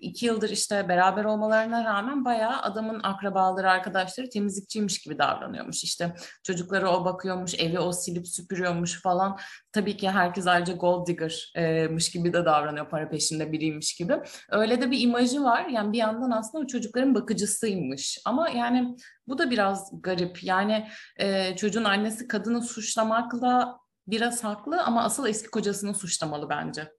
iki 0.00 0.26
yıldır 0.26 0.50
işte 0.50 0.88
beraber 0.88 1.24
olmalarına 1.24 1.84
rağmen 1.84 2.24
bayağı 2.24 2.62
adamın 2.62 3.00
akrabaları 3.02 3.70
arkadaşları 3.70 4.28
temizlikçiymiş 4.28 4.98
gibi 4.98 5.18
davranıyormuş. 5.18 5.84
İşte 5.84 6.14
çocukları 6.42 6.90
o 6.90 7.04
bakıyormuş, 7.04 7.54
evi 7.54 7.78
o 7.78 7.92
silip 7.92 8.28
süpürüyormuş 8.28 9.02
falan. 9.02 9.38
Tabii 9.72 9.96
ki 9.96 10.10
herkes 10.10 10.46
ayrıca 10.46 10.74
gold 10.74 11.06
digger'mış 11.06 12.10
gibi 12.10 12.32
de 12.32 12.44
davranıyor 12.44 12.90
para 12.90 13.08
peşinde 13.08 13.52
biriymiş 13.52 13.96
gibi. 13.96 14.20
Öyle 14.50 14.80
de 14.80 14.90
bir 14.90 15.00
imajı 15.00 15.42
var. 15.42 15.66
Yani 15.66 15.92
bir 15.92 15.98
yandan 15.98 16.30
aslında 16.30 16.64
o 16.64 16.66
çocukların 16.66 17.14
bakıcısıymış. 17.14 18.18
Ama 18.24 18.48
yani 18.48 18.96
bu 19.26 19.38
da 19.38 19.50
biraz 19.50 20.02
garip. 20.02 20.44
Yani 20.44 20.88
e, 21.16 21.56
çocuğun 21.56 21.84
annesi 21.84 22.28
kadını 22.28 22.62
suçlamakla 22.62 23.78
biraz 24.06 24.44
haklı 24.44 24.82
ama 24.82 25.04
asıl 25.04 25.26
eski 25.26 25.50
kocasını 25.50 25.94
suçlamalı 25.94 26.48
bence. 26.48 26.92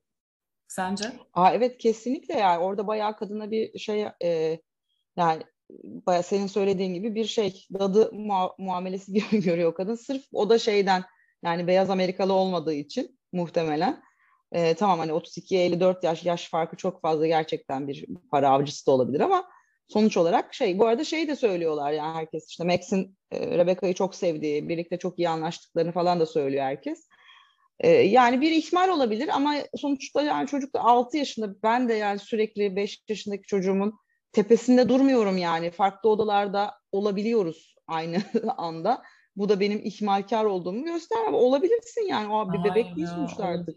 Sence? 0.68 1.12
Aa, 1.34 1.52
evet 1.52 1.78
kesinlikle 1.78 2.34
yani 2.34 2.60
orada 2.60 2.88
bayağı 2.88 3.18
kadına 3.18 3.52
bir 3.52 3.80
şey 3.80 4.08
e, 4.24 4.60
yani 5.18 5.44
bayağı 5.84 6.24
senin 6.24 6.48
söylediğin 6.48 6.94
gibi 6.94 7.16
bir 7.16 7.26
şey 7.26 7.68
dadı 7.74 8.02
mua- 8.02 8.56
muamelesi 8.58 9.14
gibi 9.14 9.42
görüyor 9.44 9.76
kadın. 9.76 9.96
Sırf 9.96 10.24
o 10.34 10.50
da 10.50 10.60
şeyden 10.60 11.04
yani 11.44 11.68
beyaz 11.68 11.90
Amerikalı 11.90 12.34
olmadığı 12.34 12.74
için 12.74 13.20
muhtemelen. 13.34 14.02
E, 14.52 14.74
tamam 14.74 15.00
hani 15.00 15.12
32'ye 15.12 15.66
54 15.66 16.04
yaş 16.04 16.26
yaş 16.26 16.50
farkı 16.50 16.76
çok 16.76 17.02
fazla 17.02 17.28
gerçekten 17.28 17.88
bir 17.88 18.06
para 18.32 18.50
avcısı 18.50 18.86
da 18.88 18.92
olabilir 18.92 19.20
ama 19.20 19.50
sonuç 19.90 20.18
olarak 20.18 20.54
şey 20.54 20.80
bu 20.80 20.88
arada 20.88 21.04
şey 21.04 21.28
de 21.28 21.36
söylüyorlar 21.36 21.92
yani 21.92 22.14
herkes 22.14 22.50
işte 22.50 22.64
Max'in 22.64 23.18
e, 23.32 23.58
Rebecca'yı 23.58 23.94
çok 23.94 24.16
sevdiği, 24.16 24.70
birlikte 24.70 24.98
çok 24.98 25.20
iyi 25.20 25.30
anlaştıklarını 25.30 25.92
falan 25.92 26.20
da 26.20 26.26
söylüyor 26.26 26.64
herkes. 26.64 27.08
E, 27.80 27.90
yani 27.90 28.42
bir 28.42 28.52
ihmal 28.52 28.90
olabilir 28.90 29.30
ama 29.34 29.56
sonuçta 29.76 30.22
yani 30.22 30.48
çocuk 30.48 30.74
da 30.74 30.82
6 30.82 31.18
yaşında 31.18 31.56
ben 31.64 31.90
de 31.90 31.94
yani 31.94 32.20
sürekli 32.20 32.76
5 32.76 33.04
yaşındaki 33.10 33.44
çocuğumun 33.48 33.94
tepesinde 34.32 34.90
durmuyorum 34.90 35.38
yani 35.38 35.72
farklı 35.72 36.10
odalarda 36.10 36.74
olabiliyoruz 36.92 37.76
aynı 37.88 38.18
anda. 38.58 39.04
Bu 39.36 39.50
da 39.50 39.60
benim 39.60 39.82
ihmalkar 39.84 40.46
olduğumu 40.46 40.86
göster. 40.86 41.28
Olabilirsin 41.32 42.08
yani 42.08 42.34
o 42.34 42.54
bir 42.54 42.64
bebek 42.70 42.96
değil 42.96 43.08
sonuçta 43.08 43.44
artık. 43.44 43.76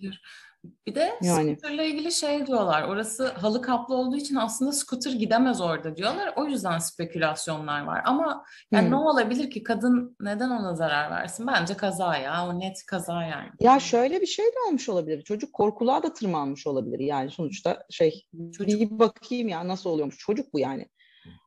Bir 0.87 0.95
de 0.95 1.19
yani. 1.23 1.57
scooterla 1.57 1.83
ilgili 1.83 2.13
şey 2.13 2.47
diyorlar. 2.47 2.89
Orası 2.89 3.29
halı 3.29 3.63
kaplı 3.63 3.95
olduğu 3.95 4.17
için 4.17 4.35
aslında 4.35 4.73
scooter 4.73 5.13
gidemez 5.13 5.61
orada 5.61 5.97
diyorlar. 5.97 6.33
O 6.37 6.45
yüzden 6.45 6.79
spekülasyonlar 6.79 7.85
var. 7.85 8.03
Ama 8.05 8.45
yani 8.73 8.85
hmm. 8.85 8.91
ne 8.93 8.97
olabilir 8.97 9.51
ki 9.51 9.63
kadın 9.63 10.17
neden 10.21 10.51
ona 10.51 10.75
zarar 10.75 11.11
versin? 11.11 11.47
Bence 11.47 11.75
kaza 11.75 12.17
ya. 12.17 12.47
O 12.47 12.61
net 12.61 12.87
kaza 12.87 13.23
yani. 13.23 13.49
Ya 13.61 13.81
şöyle 13.81 14.21
bir 14.21 14.27
şey 14.27 14.47
de 14.47 14.69
olmuş 14.69 14.89
olabilir. 14.89 15.23
Çocuk 15.23 15.53
korkuluğa 15.53 16.03
da 16.03 16.13
tırmanmış 16.13 16.67
olabilir. 16.67 16.99
Yani 16.99 17.31
sonuçta 17.31 17.87
şey 17.91 18.27
Çocuk. 18.53 18.81
bir 18.81 18.99
bakayım 18.99 19.49
ya 19.49 19.69
nasıl 19.69 19.91
oluyormuş. 19.91 20.19
Çocuk 20.19 20.53
bu 20.53 20.59
yani. 20.59 20.89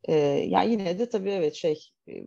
Ee, 0.07 0.13
yani 0.47 0.71
yine 0.71 0.99
de 0.99 1.09
tabii 1.09 1.31
evet 1.31 1.55
şey 1.55 1.79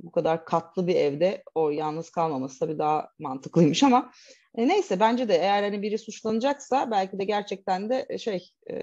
bu 0.03 0.11
kadar 0.11 0.45
katlı 0.45 0.87
bir 0.87 0.95
evde 0.95 1.43
o 1.55 1.71
yalnız 1.71 2.11
kalmaması 2.11 2.59
tabii 2.59 2.79
daha 2.79 3.09
mantıklıymış 3.19 3.83
ama 3.83 4.11
e, 4.59 4.69
neyse 4.69 5.01
bence 5.01 5.29
de 5.29 5.37
eğer 5.37 5.63
hani 5.63 5.83
biri 5.83 5.99
suçlanacaksa 5.99 6.91
belki 6.91 7.19
de 7.19 7.25
gerçekten 7.25 7.91
de 7.91 8.07
e, 8.09 8.19
şey 8.19 8.51
e, 8.71 8.77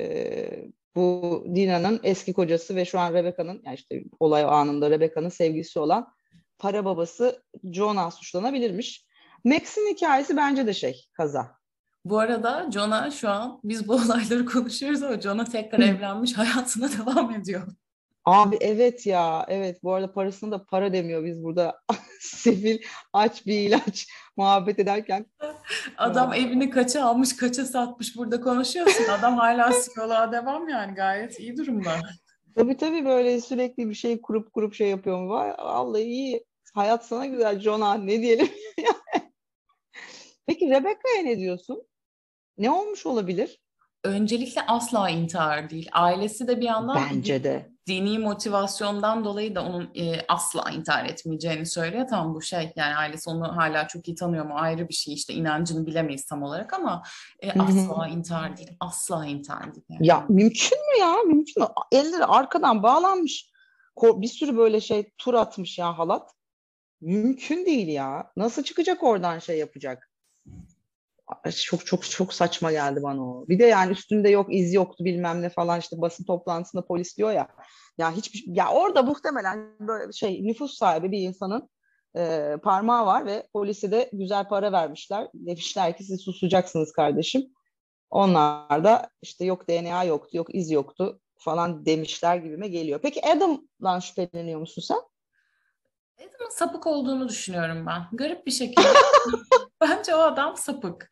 bu 0.96 1.44
Dina'nın 1.56 2.00
eski 2.04 2.34
kocası 2.34 2.76
ve 2.76 2.86
şu 2.86 3.00
an 3.00 3.14
Rebecca'nın 3.14 3.62
yani 3.66 3.76
işte 3.76 4.04
olay 4.20 4.44
anında 4.44 4.90
Rebecca'nın 4.90 5.30
sevgilisi 5.30 5.80
olan 5.80 6.08
para 6.60 6.86
babası 6.86 7.44
Jonah 7.64 8.12
suçlanabilirmiş. 8.12 9.06
Max'in 9.44 9.94
hikayesi 9.94 10.38
bence 10.38 10.68
de 10.68 10.74
şey 10.74 11.06
kaza. 11.14 11.52
Bu 12.06 12.20
arada 12.20 12.72
Jonah 12.72 13.12
şu 13.12 13.30
an 13.30 13.60
biz 13.64 13.88
bu 13.88 13.94
olayları 14.06 14.46
konuşuyoruz 14.46 15.04
ama 15.04 15.22
Jonah 15.22 15.46
tekrar 15.46 15.80
evlenmiş 15.80 16.38
hayatına 16.38 16.90
devam 17.00 17.32
ediyor. 17.32 17.68
Abi 18.26 18.58
evet 18.62 19.06
ya 19.06 19.46
evet 19.48 19.84
bu 19.84 19.94
arada 19.94 20.14
parasını 20.14 20.52
da 20.52 20.66
para 20.66 20.94
demiyor 20.94 21.26
biz 21.26 21.44
burada 21.44 21.82
sefil 22.20 22.80
aç 23.14 23.46
bir 23.46 23.60
ilaç 23.60 24.08
muhabbet 24.38 24.80
ederken. 24.80 25.26
Adam 25.98 26.34
ya. 26.34 26.38
evini 26.38 26.70
kaça 26.70 27.06
almış 27.06 27.36
kaça 27.36 27.66
satmış 27.66 28.18
burada 28.18 28.42
konuşuyorsun 28.42 29.04
adam 29.04 29.38
hala 29.38 29.70
psikoloğa 29.80 30.32
devam 30.32 30.70
yani 30.70 30.96
gayet 30.96 31.40
iyi 31.40 31.58
durumda. 31.58 31.92
Tabii 32.56 32.78
tabii 32.78 33.06
böyle 33.06 33.42
sürekli 33.42 33.90
bir 33.90 33.96
şey 33.96 34.22
kurup 34.22 34.54
kurup 34.54 34.74
şey 34.74 34.90
yapıyor 34.90 35.22
mu? 35.22 35.30
Vay, 35.30 35.50
vallahi 35.50 36.04
iyi 36.04 36.46
hayat 36.74 37.06
sana 37.06 37.26
güzel 37.26 37.60
Jonah 37.60 37.98
ne 37.98 38.22
diyelim. 38.22 38.50
Peki 40.48 40.70
Rebecca'ya 40.70 41.24
ne 41.24 41.38
diyorsun? 41.38 41.84
Ne 42.58 42.72
olmuş 42.72 43.06
olabilir? 43.06 43.60
Öncelikle 44.04 44.62
asla 44.62 45.10
intihar 45.10 45.70
değil. 45.70 45.90
Ailesi 45.92 46.48
de 46.48 46.58
bir 46.58 46.66
yandan 46.66 46.98
Bence 47.12 47.44
de 47.44 47.75
dini 47.88 48.20
motivasyondan 48.20 49.26
dolayı 49.26 49.56
da 49.56 49.66
onun 49.66 49.90
e, 49.96 50.26
asla 50.28 50.72
intihar 50.72 51.06
etmeyeceğini 51.06 51.66
söylüyor. 51.66 52.08
Tamam 52.10 52.36
bu 52.36 52.42
şey 52.42 52.74
yani 52.76 52.96
ailesi 52.96 53.30
onu 53.30 53.58
hala 53.58 53.88
çok 53.88 54.08
iyi 54.08 54.16
tanıyor 54.16 54.46
mu 54.46 54.54
ayrı 54.56 54.90
bir 54.90 54.94
şey 54.94 55.14
işte 55.14 55.34
inancını 55.34 55.86
bilemeyiz 55.86 56.26
tam 56.26 56.44
olarak 56.44 56.74
ama 56.74 57.04
e, 57.40 57.52
asla 57.62 58.08
intihar 58.08 58.58
değil. 58.58 58.72
Asla 58.80 59.26
intihar 59.26 59.76
değil. 59.76 59.86
Yani. 59.90 60.08
Ya 60.08 60.26
mümkün 60.30 60.80
mü 60.80 61.00
ya? 61.00 61.14
Mümkün 61.26 61.64
mü? 61.64 61.70
Elleri 61.92 62.26
arkadan 62.26 62.84
bağlanmış. 62.84 63.52
Bir 64.04 64.28
sürü 64.28 64.58
böyle 64.58 64.82
şey 64.82 65.12
tur 65.18 65.34
atmış 65.34 65.78
ya 65.78 65.98
halat. 65.98 66.32
Mümkün 67.02 67.66
değil 67.66 67.88
ya. 67.88 68.32
Nasıl 68.38 68.64
çıkacak 68.64 69.04
oradan 69.04 69.40
şey 69.40 69.58
yapacak? 69.58 70.10
Çok 71.66 71.86
çok 71.86 72.10
çok 72.10 72.34
saçma 72.34 72.72
geldi 72.72 73.04
bana 73.04 73.30
o. 73.30 73.46
Bir 73.48 73.60
de 73.60 73.66
yani 73.66 73.92
üstünde 73.92 74.30
yok 74.30 74.54
iz 74.54 74.74
yoktu 74.74 75.06
bilmem 75.06 75.42
ne 75.42 75.50
falan 75.50 75.80
işte 75.80 76.02
basın 76.02 76.24
toplantısında 76.24 76.86
polis 76.86 77.18
diyor 77.18 77.32
ya. 77.32 77.48
Ya 77.98 78.12
hiçbir 78.12 78.44
ya 78.48 78.72
orada 78.72 79.04
muhtemelen 79.04 79.70
böyle 79.80 80.12
şey 80.12 80.48
nüfus 80.48 80.78
sahibi 80.78 81.12
bir 81.12 81.20
insanın 81.20 81.70
e, 82.18 82.54
parmağı 82.64 83.06
var 83.06 83.26
ve 83.26 83.48
polise 83.54 83.92
de 83.92 84.10
güzel 84.14 84.48
para 84.48 84.72
vermişler. 84.72 85.28
Demişler 85.34 85.98
ki 85.98 86.04
siz 86.04 86.22
susacaksınız 86.22 86.92
kardeşim. 86.92 87.42
Onlar 88.10 88.84
da 88.84 89.10
işte 89.22 89.46
yok 89.46 89.70
DNA 89.70 90.04
yoktu, 90.04 90.38
yok 90.38 90.56
iz 90.56 90.72
yoktu 90.72 91.20
falan 91.38 91.86
demişler 91.86 92.38
gibime 92.38 92.68
geliyor. 92.68 93.00
Peki 93.04 93.26
Adam'dan 93.26 94.00
şüpheleniyor 94.00 94.60
musun 94.60 94.82
sen? 94.82 95.00
Adam'ın 96.20 96.52
sapık 96.52 96.88
olduğunu 96.88 97.30
düşünüyorum 97.30 97.86
ben. 97.86 98.08
Garip 98.14 98.46
bir 98.46 98.52
şekilde. 98.52 98.88
bence 99.90 100.16
o 100.16 100.20
adam 100.20 100.58
sapık. 100.58 101.10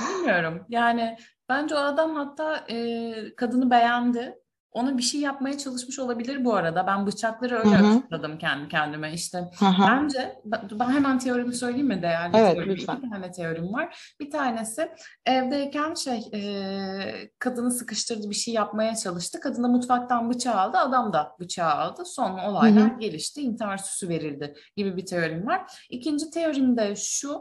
Bilmiyorum. 0.00 0.66
Yani 0.68 1.16
bence 1.48 1.74
o 1.74 1.78
adam 1.78 2.14
hatta 2.14 2.64
e, 2.68 3.34
kadını 3.36 3.70
beğendi 3.70 4.34
ona 4.72 4.98
bir 4.98 5.02
şey 5.02 5.20
yapmaya 5.20 5.58
çalışmış 5.58 5.98
olabilir 5.98 6.44
bu 6.44 6.54
arada. 6.54 6.86
Ben 6.86 7.06
bıçakları 7.06 7.58
öyle 7.58 7.76
açıkladım 7.76 8.38
kendi 8.38 8.68
kendime. 8.68 9.12
İşte 9.12 9.38
Hı-hı. 9.58 9.86
bence 9.88 10.40
ben 10.44 10.90
hemen 10.90 11.18
teorimi 11.18 11.54
söyleyeyim 11.54 11.86
mi 11.86 12.02
değerli 12.02 12.36
evet, 12.36 12.54
teorim? 12.54 12.70
Lütfen. 12.70 12.96
İki 12.96 13.10
tane 13.10 13.30
teorim 13.30 13.72
var. 13.72 14.14
Bir 14.20 14.30
tanesi 14.30 14.90
evdeyken 15.26 15.94
şey 15.94 16.22
e, 16.34 17.30
kadını 17.38 17.70
sıkıştırdı 17.70 18.30
bir 18.30 18.34
şey 18.34 18.54
yapmaya 18.54 18.96
çalıştı. 18.96 19.40
Kadın 19.40 19.62
da 19.62 19.68
mutfaktan 19.68 20.30
bıçağı 20.30 20.54
aldı. 20.54 20.78
Adam 20.78 21.12
da 21.12 21.36
bıçağı 21.40 21.74
aldı. 21.74 22.04
Sonra 22.04 22.50
olaylar 22.50 22.90
Hı-hı. 22.90 22.98
gelişti. 22.98 23.42
İntihar 23.42 23.76
süsü 23.76 24.08
verildi 24.08 24.54
gibi 24.76 24.96
bir 24.96 25.06
teorim 25.06 25.46
var. 25.46 25.86
İkinci 25.90 26.30
teorim 26.30 26.76
de 26.76 26.96
şu. 26.96 27.40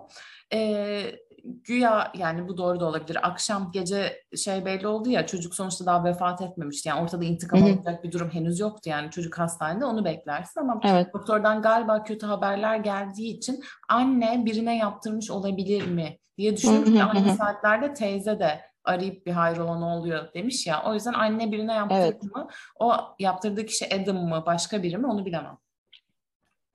E, 0.54 1.02
güya 1.44 2.12
yani 2.18 2.48
bu 2.48 2.58
doğru 2.58 2.80
da 2.80 2.86
olabilir. 2.86 3.28
Akşam 3.28 3.72
gece 3.72 4.24
şey 4.38 4.66
belli 4.66 4.88
oldu 4.88 5.10
ya 5.10 5.26
çocuk 5.26 5.56
sonuçta 5.56 5.86
daha 5.86 6.04
vefat 6.04 6.42
etmemişti. 6.42 6.90
Yani 6.90 7.02
ortada 7.02 7.26
intikam 7.26 7.64
alacak 7.64 8.04
bir 8.04 8.12
durum 8.12 8.30
henüz 8.30 8.60
yoktu. 8.60 8.90
Yani 8.90 9.12
çocuk 9.12 9.40
hastanede 9.40 9.86
onu 9.86 10.06
beklersin 10.06 10.62
ama 10.62 10.82
evet. 10.84 11.14
doktordan 11.14 11.62
galiba 11.62 12.04
kötü 12.04 12.26
haberler 12.26 12.78
geldiği 12.78 13.38
için 13.38 13.64
anne 13.90 14.46
birine 14.46 14.78
yaptırmış 14.78 15.32
olabilir 15.32 15.88
mi 15.88 16.18
diye 16.38 16.58
düşünüyorum. 16.58 17.10
Aynı 17.14 17.36
saatlerde 17.36 17.94
teyze 17.94 18.40
de 18.40 18.62
arayıp 18.84 19.26
bir 19.26 19.32
hayrola 19.32 19.80
ne 19.80 19.86
oluyor 19.86 20.34
demiş 20.34 20.68
ya. 20.68 20.84
O 20.86 20.94
yüzden 20.94 21.14
anne 21.14 21.52
birine 21.52 21.74
yaptırdı 21.74 22.02
evet. 22.02 22.24
mı? 22.24 22.48
O 22.80 22.94
yaptırdığı 23.20 23.66
kişi 23.66 23.96
Adam 23.96 24.18
mı 24.18 24.44
başka 24.46 24.84
biri 24.84 24.98
mi 24.98 25.08
onu 25.08 25.26
bilemem. 25.26 25.58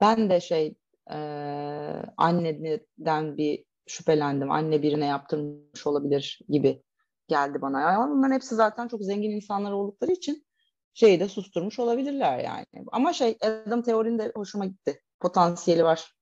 Ben 0.00 0.30
de 0.30 0.40
şey 0.40 0.74
e, 1.10 1.16
anneden 2.16 3.36
bir 3.36 3.64
şüphelendim. 3.86 4.50
Anne 4.50 4.82
birine 4.82 5.06
yaptırmış 5.06 5.86
olabilir 5.86 6.40
gibi 6.48 6.82
geldi 7.28 7.62
bana. 7.62 7.80
Yani 7.80 8.10
bunların 8.10 8.34
hepsi 8.34 8.54
zaten 8.54 8.88
çok 8.88 9.02
zengin 9.02 9.30
insanlar 9.30 9.72
oldukları 9.72 10.12
için 10.12 10.46
şeyi 10.94 11.20
de 11.20 11.28
susturmuş 11.28 11.78
olabilirler 11.78 12.38
yani. 12.38 12.66
Ama 12.92 13.12
şey 13.12 13.38
Adam 13.42 13.82
teorinin 13.82 14.18
de 14.18 14.32
hoşuma 14.34 14.66
gitti. 14.66 15.00
Potansiyeli 15.20 15.84
var. 15.84 16.14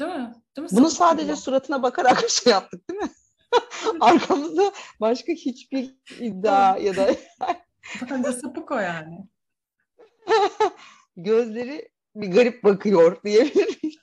Değil 0.00 0.10
mi? 0.10 0.34
Değil 0.56 0.70
mi? 0.70 0.76
Bunu 0.76 0.90
sadece 0.90 1.36
suratına 1.36 1.82
bakarak 1.82 2.24
şey 2.30 2.52
yaptık 2.52 2.90
değil 2.90 3.00
mi? 3.00 3.10
Arkamızda 4.00 4.72
başka 5.00 5.32
hiçbir 5.32 5.96
iddia 6.20 6.76
ya 6.76 6.96
da 6.96 7.10
Bence 8.10 8.32
sapık 8.32 8.70
o 8.70 8.78
yani. 8.78 9.28
Gözleri 11.16 11.88
bir 12.16 12.30
garip 12.30 12.64
bakıyor 12.64 13.22
diyebiliriz. 13.24 13.96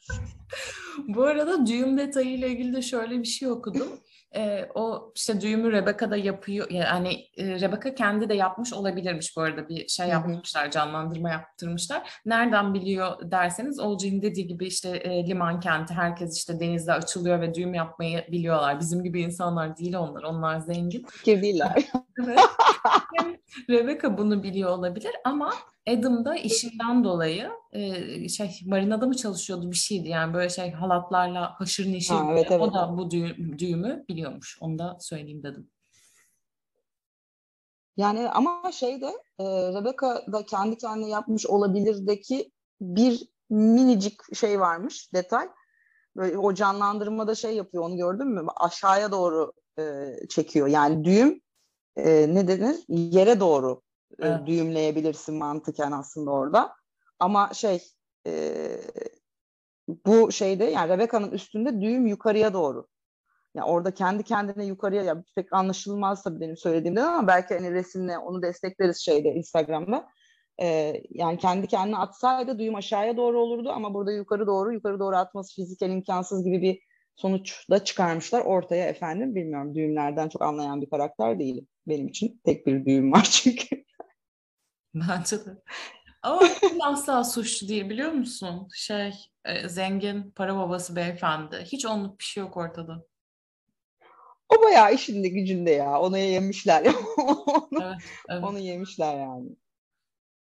Bu 1.08 1.24
arada 1.24 1.68
düğüm 1.68 1.98
detayıyla 1.98 2.48
ilgili 2.48 2.74
de 2.74 2.82
şöyle 2.82 3.20
bir 3.20 3.28
şey 3.28 3.50
okudum 3.50 4.00
e, 4.36 4.70
o 4.76 5.12
işte 5.16 5.42
düğümü 5.42 5.72
Rebecca 5.72 6.12
da 6.12 6.18
yapıyor. 6.18 6.70
Yani 6.70 7.26
e, 7.38 7.60
Rebecca 7.60 7.96
kendi 7.96 8.30
de 8.30 8.34
yapmış 8.34 8.74
olabilirmiş 8.74 9.38
bu 9.38 9.42
arada 9.42 9.70
bir 9.70 9.88
şey 9.88 10.08
yapmışlar, 10.08 10.72
canlandırma 10.72 11.30
yaptırmışlar. 11.30 12.22
Nereden 12.26 12.74
biliyor 12.74 13.32
derseniz 13.32 13.80
Olcay'ın 13.80 14.22
dediği 14.22 14.48
gibi 14.48 14.68
işte 14.68 14.90
e, 14.90 15.28
liman 15.28 15.60
kenti 15.60 15.94
herkes 15.94 16.38
işte 16.38 16.60
denizde 16.60 16.94
açılıyor 16.94 17.42
ve 17.42 17.54
düğüm 17.54 17.74
yapmayı 17.74 18.26
biliyorlar. 18.32 18.80
Bizim 18.80 19.04
gibi 19.04 19.22
insanlar 19.22 19.78
değil 19.78 19.96
onlar. 19.96 20.24
Onlar 20.24 20.60
zengin. 20.60 21.06
Değiller. 21.26 21.86
Rebecca 23.70 24.18
bunu 24.18 24.44
biliyor 24.44 24.70
olabilir 24.70 25.12
ama 25.24 25.54
Adam 25.90 26.26
da 26.26 26.36
işinden 26.36 27.04
dolayı 27.04 27.50
e, 27.72 28.30
şey 28.30 28.60
marinada 28.66 29.08
mı 29.08 29.16
çalışıyordu 29.16 29.72
bir 29.72 29.76
şeydi 29.76 30.08
yani 30.08 30.34
böyle 30.34 30.50
şey 30.50 30.72
halatlarla 30.72 31.60
haşır 31.60 31.92
neşir. 31.92 32.14
Ha, 32.14 32.30
evet, 32.32 32.48
evet. 32.50 32.62
O 32.62 32.74
da 32.74 32.98
bu 32.98 33.12
düğüm, 33.12 33.60
düğümü 33.60 34.06
biliyormuş. 34.10 34.58
Onu 34.62 34.80
da 34.80 34.98
söyleyeyim 35.00 35.44
dedim. 35.44 35.70
Yani 37.98 38.30
ama 38.30 38.72
şey 38.72 39.02
de 39.02 39.08
e, 39.40 39.44
Rebecca 39.46 40.32
da 40.34 40.46
kendi 40.46 40.78
kendine 40.78 41.10
yapmış 41.10 41.48
olabilirdeki 41.48 42.52
bir 42.82 43.28
minicik 43.50 44.36
şey 44.36 44.60
varmış 44.60 45.14
detay. 45.14 45.50
Böyle 46.16 46.38
o 46.38 46.54
canlandırmada 46.54 47.36
şey 47.36 47.56
yapıyor 47.56 47.84
onu 47.84 47.98
gördün 47.98 48.28
mü? 48.28 48.46
Aşağıya 48.56 49.12
doğru 49.12 49.54
e, 49.80 50.14
çekiyor. 50.30 50.68
Yani 50.68 51.04
düğüm 51.04 51.42
e, 51.96 52.36
ne 52.36 52.48
denir? 52.48 52.76
Yere 52.88 53.40
doğru 53.40 53.82
evet. 54.20 54.48
düğümleyebilirsin 54.48 55.36
mantıken 55.36 55.92
aslında 55.92 56.32
orada. 56.32 56.74
Ama 57.20 57.54
şey 57.54 57.84
e, 58.28 58.72
bu 60.06 60.32
şeyde 60.32 60.64
yani 60.66 60.90
Rebecca'nın 60.90 61.32
üstünde 61.32 61.82
düğüm 61.82 62.08
yukarıya 62.08 62.54
doğru. 62.54 62.88
Yani 63.56 63.66
orada 63.66 63.94
kendi 63.94 64.24
kendine 64.24 64.66
yukarıya 64.66 65.04
ya 65.04 65.24
pek 65.36 65.54
anlaşılmaz 65.54 66.24
tabii 66.24 66.40
benim 66.40 66.58
söylediğimden 66.58 67.04
ama 67.04 67.28
belki 67.28 67.54
hani 67.54 67.74
resimle 67.74 68.18
onu 68.18 68.42
destekleriz 68.42 68.98
şeyde 68.98 69.30
Instagram'da. 69.30 70.08
Ee, 70.62 71.04
yani 71.10 71.38
kendi 71.38 71.68
kendine 71.68 71.98
atsaydı 71.98 72.60
düğüm 72.60 72.76
aşağıya 72.76 73.18
doğru 73.18 73.40
olurdu 73.40 73.70
ama 73.70 73.94
burada 73.94 74.12
yukarı 74.12 74.48
doğru 74.48 74.74
yukarı 74.74 75.00
doğru 75.00 75.16
atması 75.16 75.56
fiziken 75.56 75.92
imkansız 75.92 76.44
gibi 76.44 76.62
bir 76.62 76.80
sonuç 77.16 77.70
da 77.70 77.84
çıkarmışlar 77.84 78.42
ortaya 78.42 78.86
efendim. 78.88 79.36
Bilmiyorum 79.36 79.76
düğümlerden 79.76 80.30
çok 80.30 80.42
anlayan 80.42 80.82
bir 80.82 80.90
karakter 80.90 81.40
değilim. 81.40 81.68
Benim 81.88 82.08
için 82.08 82.42
tek 82.46 82.68
bir 82.68 82.86
düğüm 82.86 83.12
var 83.12 83.24
çünkü. 83.32 83.84
Bence 84.94 85.46
de. 85.46 85.64
Ama 86.24 86.42
asla 86.82 87.24
suçlu 87.24 87.68
değil 87.68 87.90
biliyor 87.90 88.12
musun? 88.12 88.68
Şey 88.74 89.14
e, 89.46 89.70
zengin 89.70 90.32
para 90.32 90.58
babası 90.58 90.96
beyefendi. 90.96 91.64
Hiç 91.66 91.86
onluk 91.86 92.20
bir 92.20 92.24
şey 92.24 92.44
yok 92.44 92.58
ortada. 92.58 93.06
O 94.50 94.64
bayağı 94.64 94.94
işinde 94.94 95.30
gücünde 95.30 95.72
ya. 95.72 96.00
Onu 96.02 96.18
yemişler. 96.18 96.86
onu, 97.18 97.84
evet, 97.84 97.98
evet. 98.30 98.44
onu 98.44 98.60
yemişler 98.60 99.18
yani. 99.20 99.50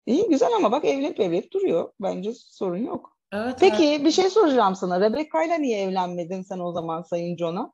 İyi 0.06 0.28
güzel 0.28 0.54
ama 0.56 0.72
bak 0.72 0.84
evlenip 0.84 1.20
evlenip 1.20 1.52
duruyor. 1.52 1.92
Bence 2.00 2.32
sorun 2.34 2.78
yok. 2.78 3.18
Evet, 3.32 3.56
Peki 3.60 3.84
evet. 3.84 4.04
bir 4.04 4.10
şey 4.10 4.30
soracağım 4.30 4.74
sana. 4.74 5.00
Rebecca 5.00 5.42
ile 5.42 5.62
niye 5.62 5.80
evlenmedin 5.80 6.42
sen 6.42 6.58
o 6.58 6.72
zaman 6.72 7.02
Sayın 7.02 7.36
John'a? 7.36 7.72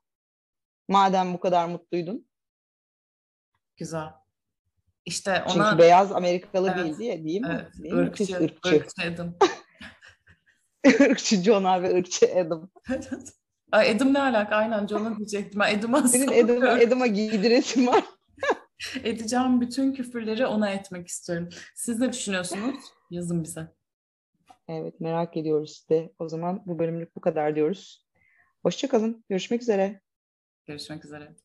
Madem 0.87 1.33
bu 1.33 1.39
kadar 1.39 1.67
mutluydun. 1.67 2.27
Güzel. 3.77 4.20
İşte 5.05 5.43
ona... 5.43 5.69
Çünkü 5.69 5.77
beyaz 5.77 6.11
Amerikalı 6.11 6.73
evet, 6.75 6.85
değil 6.85 6.97
diye 6.97 7.23
değil 7.23 7.41
mi? 7.41 7.47
Evet, 7.51 7.83
değil 7.83 7.95
ırkçı, 7.95 8.23
mi? 8.23 8.43
ırkçı. 8.43 8.75
ırkçı 8.75 9.13
Adam. 9.13 9.35
ırkçı 11.09 11.35
John 11.35 11.83
ve 11.83 11.97
ırkçı 11.97 12.25
Adam. 12.35 12.69
Ay 13.71 13.91
Adam 13.91 14.13
ne 14.13 14.19
alaka? 14.19 14.55
Aynen 14.55 14.87
John'a 14.87 15.17
diyecektim. 15.17 15.61
Adam'a 15.61 16.07
Senin 16.07 16.45
Adam'a, 16.45 16.69
Adam'a 16.69 17.07
giydiresin 17.07 17.87
var. 17.87 18.03
Edeceğim 19.03 19.61
bütün 19.61 19.93
küfürleri 19.93 20.45
ona 20.45 20.69
etmek 20.69 21.07
istiyorum. 21.07 21.49
Siz 21.75 21.99
ne 21.99 22.13
düşünüyorsunuz? 22.13 22.75
Yazın 23.09 23.43
bize. 23.43 23.67
Evet 24.67 24.99
merak 24.99 25.37
ediyoruz 25.37 25.85
de. 25.89 26.13
O 26.19 26.29
zaman 26.29 26.63
bu 26.65 26.79
bölümlük 26.79 27.15
bu 27.15 27.21
kadar 27.21 27.55
diyoruz. 27.55 28.07
Hoşçakalın. 28.63 29.25
Görüşmek 29.29 29.61
üzere. 29.61 30.01
Görüşmek 30.65 31.05
üzere. 31.05 31.35